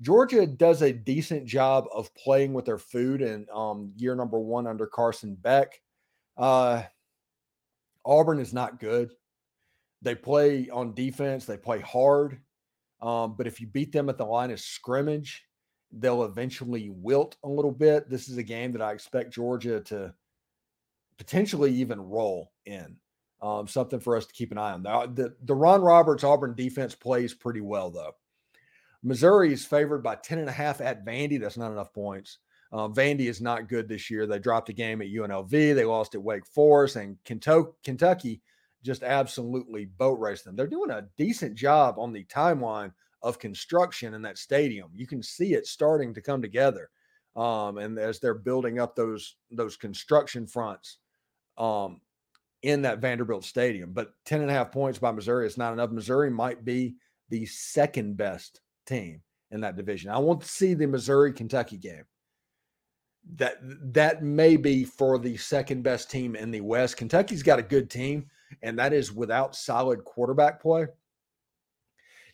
Georgia 0.01 0.45
does 0.47 0.81
a 0.81 0.93
decent 0.93 1.45
job 1.45 1.85
of 1.93 2.13
playing 2.15 2.53
with 2.53 2.65
their 2.65 2.77
food 2.77 3.21
in 3.21 3.45
um, 3.53 3.91
year 3.97 4.15
number 4.15 4.39
one 4.39 4.67
under 4.67 4.87
Carson 4.87 5.35
Beck. 5.35 5.81
Uh, 6.37 6.83
Auburn 8.05 8.39
is 8.39 8.53
not 8.53 8.79
good. 8.79 9.11
They 10.01 10.15
play 10.15 10.69
on 10.69 10.93
defense, 10.93 11.45
they 11.45 11.57
play 11.57 11.79
hard. 11.79 12.39
Um, 13.01 13.35
but 13.37 13.47
if 13.47 13.59
you 13.59 13.67
beat 13.67 13.91
them 13.91 14.09
at 14.09 14.17
the 14.17 14.25
line 14.25 14.51
of 14.51 14.59
scrimmage, 14.59 15.45
they'll 15.91 16.23
eventually 16.23 16.89
wilt 16.89 17.35
a 17.43 17.49
little 17.49 17.71
bit. 17.71 18.09
This 18.09 18.29
is 18.29 18.37
a 18.37 18.43
game 18.43 18.71
that 18.71 18.81
I 18.81 18.93
expect 18.93 19.33
Georgia 19.33 19.81
to 19.81 20.13
potentially 21.17 21.71
even 21.73 22.01
roll 22.01 22.51
in. 22.65 22.97
Um, 23.43 23.67
something 23.67 23.99
for 23.99 24.15
us 24.15 24.25
to 24.25 24.33
keep 24.33 24.53
an 24.53 24.57
eye 24.57 24.71
on. 24.71 24.83
The, 24.83 25.11
the, 25.13 25.35
the 25.43 25.55
Ron 25.55 25.81
Roberts 25.81 26.23
Auburn 26.23 26.55
defense 26.55 26.95
plays 26.95 27.33
pretty 27.33 27.59
well, 27.59 27.91
though. 27.91 28.13
Missouri 29.03 29.51
is 29.51 29.65
favored 29.65 30.01
by 30.01 30.15
10 30.15 30.39
and 30.39 30.47
a 30.47 30.53
half 30.53 30.79
at 30.79 31.05
Vandy. 31.05 31.39
That's 31.39 31.57
not 31.57 31.73
enough 31.73 31.93
points. 31.93 32.37
Um, 32.71 32.93
Vandy 32.93 33.27
is 33.27 33.41
not 33.41 33.67
good 33.67 33.89
this 33.89 34.09
year. 34.09 34.25
They 34.25 34.39
dropped 34.39 34.69
a 34.69 34.73
game 34.73 35.01
at 35.01 35.09
UNLV. 35.09 35.51
They 35.51 35.83
lost 35.83 36.15
at 36.15 36.23
Wake 36.23 36.45
Forest, 36.45 36.95
and 36.95 37.17
Kentucky 37.25 38.41
just 38.81 39.03
absolutely 39.03 39.85
boat 39.85 40.19
raced 40.19 40.45
them. 40.45 40.55
They're 40.55 40.67
doing 40.67 40.89
a 40.89 41.07
decent 41.17 41.55
job 41.55 41.95
on 41.97 42.13
the 42.13 42.23
timeline 42.25 42.93
of 43.21 43.39
construction 43.39 44.13
in 44.13 44.21
that 44.23 44.37
stadium. 44.37 44.89
You 44.93 45.05
can 45.05 45.21
see 45.21 45.53
it 45.53 45.67
starting 45.67 46.13
to 46.13 46.21
come 46.21 46.41
together. 46.41 46.89
Um, 47.35 47.77
and 47.77 47.97
as 47.97 48.19
they're 48.19 48.33
building 48.33 48.79
up 48.79 48.95
those 48.95 49.37
those 49.49 49.75
construction 49.75 50.45
fronts 50.45 50.99
um, 51.57 51.99
in 52.63 52.81
that 52.81 52.99
Vanderbilt 52.99 53.43
stadium. 53.43 53.91
But 53.91 54.13
10 54.25 54.41
and 54.41 54.49
a 54.49 54.53
half 54.53 54.71
points 54.71 54.97
by 54.97 55.11
Missouri 55.11 55.45
is 55.45 55.57
not 55.57 55.73
enough. 55.73 55.91
Missouri 55.91 56.31
might 56.31 56.65
be 56.65 56.95
the 57.29 57.45
second 57.45 58.17
best 58.17 58.61
team 58.87 59.21
in 59.51 59.61
that 59.61 59.75
division. 59.75 60.09
I 60.09 60.17
want 60.17 60.41
to 60.41 60.47
see 60.47 60.73
the 60.73 60.87
Missouri 60.87 61.33
Kentucky 61.33 61.77
game. 61.77 62.05
That 63.35 63.55
that 63.93 64.21
may 64.21 64.57
be 64.57 64.83
for 64.83 65.17
the 65.17 65.37
second 65.37 65.81
best 65.81 66.11
team 66.11 66.35
in 66.35 66.51
the 66.51 66.59
West. 66.59 66.97
Kentucky's 66.97 67.43
got 67.43 67.59
a 67.59 67.63
good 67.63 67.89
team, 67.89 68.25
and 68.61 68.77
that 68.77 68.91
is 68.91 69.13
without 69.13 69.55
solid 69.55 70.03
quarterback 70.03 70.61
play. 70.61 70.87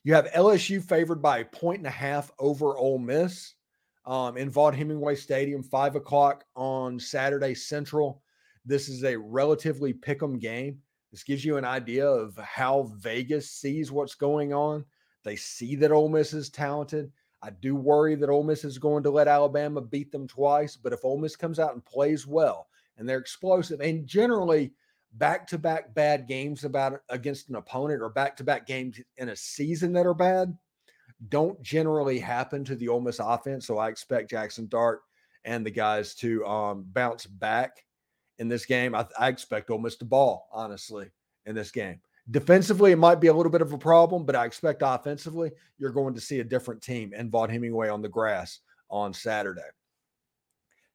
You 0.04 0.15
have 0.15 0.32
LSU 0.32 0.82
favored 0.82 1.22
by 1.22 1.39
a 1.39 1.46
point 1.46 1.78
and 1.80 1.88
a 1.88 1.92
half 1.92 2.32
over 2.39 2.76
Ole 2.76 2.98
Miss 2.98 3.54
um, 4.06 4.36
in 4.36 4.50
Vaught 4.50 4.74
Hemingway 4.74 5.13
Stadium, 5.13 5.62
five 5.62 5.96
o'clock 5.96 6.44
on 6.56 7.00
Saturday 7.00 7.54
Central. 7.54 8.24
This 8.69 8.88
is 8.88 9.03
a 9.03 9.17
relatively 9.17 9.93
pick 9.93 10.21
'em 10.21 10.38
game. 10.38 10.79
This 11.10 11.23
gives 11.23 11.43
you 11.43 11.58
an 11.58 11.65
idea 11.65 12.08
of 12.08 12.38
how 12.38 12.84
Vegas 12.97 13.49
sees 13.49 13.91
what's 13.91 14.13
going 14.13 14.53
on. 14.53 14.86
They 15.23 15.36
see 15.38 15.75
that 15.77 15.91
Ole 15.91 16.08
Miss 16.08 16.36
is 16.36 16.51
talented. 16.51 17.12
I 17.41 17.49
do 17.49 17.75
worry 17.75 18.13
that 18.13 18.29
Ole 18.29 18.43
Miss 18.43 18.63
is 18.63 18.77
going 18.77 19.01
to 19.01 19.10
let 19.10 19.27
Alabama 19.27 19.82
beat 19.82 20.12
them 20.12 20.27
twice, 20.27 20.75
but 20.75 20.93
if 20.93 21.03
Ole 21.03 21.17
Miss 21.17 21.36
comes 21.36 21.58
out 21.58 21.73
and 21.73 21.84
plays 21.84 22.27
well 22.27 22.69
and 22.97 23.10
they're 23.10 23.17
explosive, 23.17 23.82
and 23.82 24.05
generally 24.05 24.71
back-to-back 25.13 25.95
bad 25.95 26.27
games 26.27 26.63
about 26.63 27.01
against 27.10 27.49
an 27.49 27.55
opponent 27.55 28.03
or 28.03 28.10
back-to-back 28.10 28.67
games 28.67 29.01
in 29.17 29.29
a 29.29 29.36
season 29.36 29.93
that 29.93 30.05
are 30.05 30.13
bad 30.13 30.55
don't 31.29 31.60
generally 31.63 32.19
happen 32.19 32.63
to 32.65 32.75
the 32.75 32.88
Ole 32.88 33.01
Miss 33.01 33.17
offense. 33.17 33.65
So 33.65 33.79
I 33.79 33.89
expect 33.89 34.29
Jaxson 34.29 34.69
Dart 34.69 35.01
and 35.43 35.65
the 35.65 35.71
guys 35.71 36.13
to 36.17 36.45
um, 36.45 36.86
bounce 36.93 37.25
back 37.25 37.84
in 38.39 38.47
this 38.47 38.65
game. 38.65 38.95
I, 38.95 39.06
I 39.19 39.28
expect 39.28 39.69
Ole 39.69 39.78
Miss 39.78 39.95
to 39.97 40.06
ball 40.06 40.49
honestly 40.52 41.10
in 41.45 41.56
this 41.56 41.71
game. 41.71 41.99
Defensively, 42.32 42.91
it 42.91 42.97
might 42.97 43.19
be 43.19 43.28
a 43.28 43.34
little 43.34 43.52
bit 43.52 43.62
of 43.62 43.73
a 43.73 43.78
problem, 43.78 44.25
but 44.25 44.36
I 44.36 44.45
expect 44.45 44.82
offensively, 44.86 45.52
you're 45.78 45.91
going 45.91 46.13
to 46.13 46.21
see 46.21 46.39
a 46.39 46.43
different 46.43 46.82
team 46.82 47.12
and 47.15 47.32
Vaught 47.32 47.49
Hemingway 47.49 47.89
on 47.89 48.02
the 48.02 48.10
grass 48.10 48.60
on 48.89 49.13
Saturday. 49.13 49.62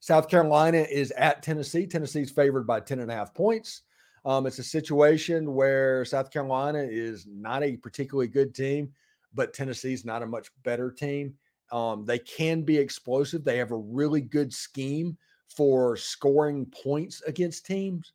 South 0.01 0.29
Carolina 0.29 0.87
is 0.91 1.11
at 1.13 1.43
Tennessee. 1.43 1.87
Tennessee's 1.87 2.31
favored 2.31 2.67
by 2.67 2.79
10 2.79 3.01
and 3.01 3.11
a 3.11 3.15
half 3.15 3.35
points. 3.35 3.83
Um, 4.25 4.47
it's 4.47 4.59
a 4.59 4.65
situation 4.65 5.55
where 5.55 6.05
South 6.05 6.31
Carolina 6.31 6.87
is 6.89 7.27
not 7.27 7.63
a 7.63 7.77
particularly 7.77 8.29
good 8.29 8.55
team, 8.55 8.93
but 9.35 9.53
Tennessee's 9.53 10.05
not 10.05 10.23
a 10.23 10.27
much 10.27 10.51
better 10.63 10.91
team. 10.91 11.35
Um, 11.73 12.05
they 12.05 12.19
can 12.19 12.63
be 12.63 12.77
explosive. 12.77 13.45
They 13.45 13.59
have 13.59 13.73
a 13.73 13.77
really 13.77 14.21
good 14.21 14.53
scheme 14.53 15.17
for 15.49 15.97
scoring 15.97 16.67
points 16.67 17.23
against 17.23 17.67
teams 17.67 18.13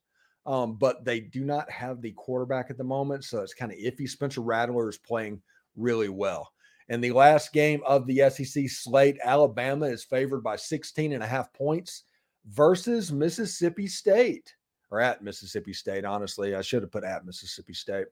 um, 0.49 0.73
but 0.73 1.05
they 1.05 1.19
do 1.19 1.43
not 1.43 1.69
have 1.69 2.01
the 2.01 2.11
quarterback 2.13 2.71
at 2.71 2.77
the 2.77 2.83
moment. 2.83 3.23
So 3.23 3.41
it's 3.41 3.53
kind 3.53 3.71
of 3.71 3.77
iffy. 3.77 4.09
Spencer 4.09 4.41
Rattler 4.41 4.89
is 4.89 4.97
playing 4.97 5.41
really 5.75 6.09
well. 6.09 6.51
In 6.89 7.01
the 7.01 7.11
last 7.11 7.53
game 7.53 7.81
of 7.85 8.07
the 8.07 8.27
SEC 8.31 8.67
slate, 8.67 9.19
Alabama 9.23 9.85
is 9.85 10.03
favored 10.03 10.41
by 10.41 10.55
16 10.55 11.13
and 11.13 11.21
a 11.21 11.27
half 11.27 11.53
points 11.53 12.05
versus 12.47 13.11
Mississippi 13.11 13.85
State 13.85 14.55
or 14.89 14.99
at 14.99 15.23
Mississippi 15.23 15.71
State. 15.71 16.03
Honestly, 16.03 16.55
I 16.55 16.61
should 16.61 16.81
have 16.81 16.91
put 16.91 17.03
at 17.03 17.27
Mississippi 17.27 17.75
State. 17.75 18.07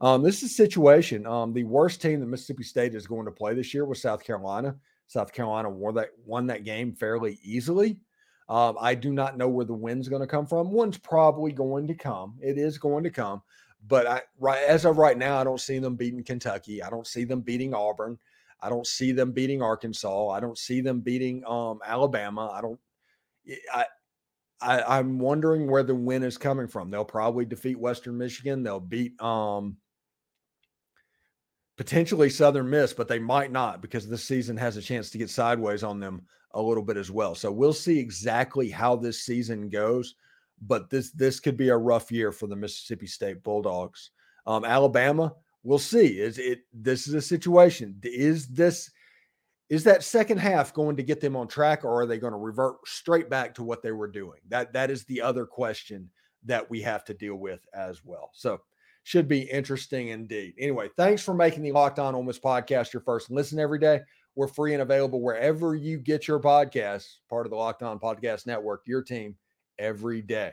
Um, 0.00 0.24
this 0.24 0.42
is 0.42 0.50
a 0.50 0.54
situation. 0.54 1.24
Um, 1.24 1.52
the 1.52 1.62
worst 1.62 2.02
team 2.02 2.18
that 2.18 2.26
Mississippi 2.26 2.64
State 2.64 2.96
is 2.96 3.06
going 3.06 3.26
to 3.26 3.30
play 3.30 3.54
this 3.54 3.72
year 3.72 3.84
was 3.84 4.02
South 4.02 4.24
Carolina. 4.24 4.74
South 5.06 5.32
Carolina 5.32 5.70
won 5.70 5.94
that 5.94 6.08
won 6.24 6.48
that 6.48 6.64
game 6.64 6.94
fairly 6.94 7.38
easily. 7.44 8.00
Um, 8.50 8.76
I 8.80 8.96
do 8.96 9.12
not 9.12 9.38
know 9.38 9.48
where 9.48 9.64
the 9.64 9.72
win's 9.72 10.08
going 10.08 10.22
to 10.22 10.26
come 10.26 10.44
from. 10.44 10.72
One's 10.72 10.98
probably 10.98 11.52
going 11.52 11.86
to 11.86 11.94
come. 11.94 12.34
It 12.42 12.58
is 12.58 12.78
going 12.78 13.04
to 13.04 13.10
come. 13.10 13.42
But 13.86 14.08
I, 14.08 14.22
right 14.40 14.60
as 14.66 14.84
of 14.84 14.98
right 14.98 15.16
now, 15.16 15.38
I 15.38 15.44
don't 15.44 15.60
see 15.60 15.78
them 15.78 15.94
beating 15.94 16.24
Kentucky. 16.24 16.82
I 16.82 16.90
don't 16.90 17.06
see 17.06 17.22
them 17.22 17.42
beating 17.42 17.72
Auburn. 17.74 18.18
I 18.60 18.68
don't 18.68 18.88
see 18.88 19.12
them 19.12 19.30
beating 19.30 19.62
Arkansas. 19.62 20.28
I 20.30 20.40
don't 20.40 20.58
see 20.58 20.80
them 20.80 21.00
beating 21.00 21.44
um, 21.46 21.78
Alabama. 21.86 22.50
I 22.52 22.60
don't. 22.60 22.80
I, 23.72 23.86
I 24.60 24.98
I'm 24.98 25.20
wondering 25.20 25.70
where 25.70 25.84
the 25.84 25.94
win 25.94 26.24
is 26.24 26.36
coming 26.36 26.66
from. 26.66 26.90
They'll 26.90 27.04
probably 27.04 27.44
defeat 27.44 27.78
Western 27.78 28.18
Michigan. 28.18 28.64
They'll 28.64 28.80
beat 28.80 29.18
um, 29.22 29.76
potentially 31.80 32.28
Southern 32.28 32.68
Miss, 32.68 32.92
but 32.92 33.08
they 33.08 33.18
might 33.18 33.50
not 33.50 33.80
because 33.80 34.06
this 34.06 34.22
season 34.22 34.54
has 34.58 34.76
a 34.76 34.82
chance 34.82 35.08
to 35.08 35.16
get 35.16 35.30
sideways 35.30 35.82
on 35.82 35.98
them 35.98 36.20
a 36.52 36.60
little 36.60 36.82
bit 36.82 36.98
as 36.98 37.10
well. 37.10 37.34
So 37.34 37.50
we'll 37.50 37.72
see 37.72 37.98
exactly 37.98 38.68
how 38.68 38.96
this 38.96 39.24
season 39.24 39.70
goes. 39.70 40.14
But 40.60 40.90
this 40.90 41.10
this 41.12 41.40
could 41.40 41.56
be 41.56 41.70
a 41.70 41.76
rough 41.78 42.12
year 42.12 42.32
for 42.32 42.48
the 42.48 42.54
Mississippi 42.54 43.06
State 43.06 43.42
Bulldogs. 43.42 44.10
Um, 44.46 44.66
Alabama, 44.66 45.34
we'll 45.62 45.78
see. 45.78 46.20
Is 46.20 46.36
it 46.36 46.64
this 46.70 47.08
is 47.08 47.14
a 47.14 47.22
situation? 47.22 47.98
Is 48.02 48.48
this 48.48 48.90
is 49.70 49.82
that 49.84 50.04
second 50.04 50.36
half 50.36 50.74
going 50.74 50.98
to 50.98 51.02
get 51.02 51.22
them 51.22 51.34
on 51.34 51.48
track, 51.48 51.82
or 51.82 52.02
are 52.02 52.06
they 52.06 52.18
going 52.18 52.34
to 52.34 52.38
revert 52.38 52.86
straight 52.86 53.30
back 53.30 53.54
to 53.54 53.62
what 53.62 53.82
they 53.82 53.92
were 53.92 54.06
doing? 54.06 54.40
That 54.50 54.74
that 54.74 54.90
is 54.90 55.06
the 55.06 55.22
other 55.22 55.46
question 55.46 56.10
that 56.44 56.68
we 56.68 56.82
have 56.82 57.06
to 57.06 57.14
deal 57.14 57.36
with 57.36 57.66
as 57.72 58.04
well. 58.04 58.28
So 58.34 58.60
should 59.02 59.28
be 59.28 59.40
interesting 59.40 60.08
indeed. 60.08 60.54
Anyway, 60.58 60.88
thanks 60.96 61.22
for 61.22 61.34
making 61.34 61.62
the 61.62 61.72
Locked 61.72 61.98
On 61.98 62.14
Ole 62.14 62.22
Miss 62.22 62.38
podcast 62.38 62.92
your 62.92 63.02
first 63.02 63.30
listen 63.30 63.58
every 63.58 63.78
day. 63.78 64.00
We're 64.34 64.46
free 64.46 64.74
and 64.74 64.82
available 64.82 65.20
wherever 65.20 65.74
you 65.74 65.98
get 65.98 66.28
your 66.28 66.40
podcasts, 66.40 67.16
part 67.28 67.46
of 67.46 67.50
the 67.50 67.56
Locked 67.56 67.82
On 67.82 67.98
Podcast 67.98 68.46
Network, 68.46 68.82
your 68.86 69.02
team 69.02 69.36
every 69.78 70.22
day. 70.22 70.52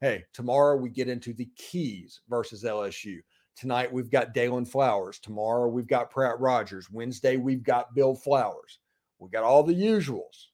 Hey, 0.00 0.24
tomorrow 0.32 0.76
we 0.76 0.90
get 0.90 1.08
into 1.08 1.32
the 1.32 1.48
keys 1.56 2.20
versus 2.28 2.64
LSU. 2.64 3.18
Tonight 3.56 3.90
we've 3.92 4.10
got 4.10 4.34
Dalen 4.34 4.66
Flowers. 4.66 5.18
Tomorrow 5.18 5.68
we've 5.68 5.86
got 5.86 6.10
Pratt 6.10 6.38
Rogers. 6.38 6.90
Wednesday 6.90 7.36
we've 7.36 7.62
got 7.62 7.94
Bill 7.94 8.14
Flowers. 8.14 8.78
We 9.18 9.30
got 9.30 9.44
all 9.44 9.62
the 9.62 9.74
usuals. 9.74 10.48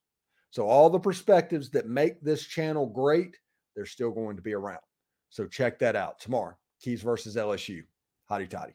So 0.50 0.68
all 0.68 0.88
the 0.88 1.00
perspectives 1.00 1.70
that 1.70 1.88
make 1.88 2.20
this 2.20 2.46
channel 2.46 2.86
great, 2.86 3.36
they're 3.74 3.86
still 3.86 4.12
going 4.12 4.36
to 4.36 4.42
be 4.42 4.54
around. 4.54 4.78
So 5.30 5.46
check 5.46 5.78
that 5.80 5.96
out 5.96 6.20
tomorrow. 6.20 6.54
Keys 6.82 7.02
versus 7.02 7.36
LSU. 7.36 7.84
Hotty 8.30 8.48
toddy. 8.48 8.72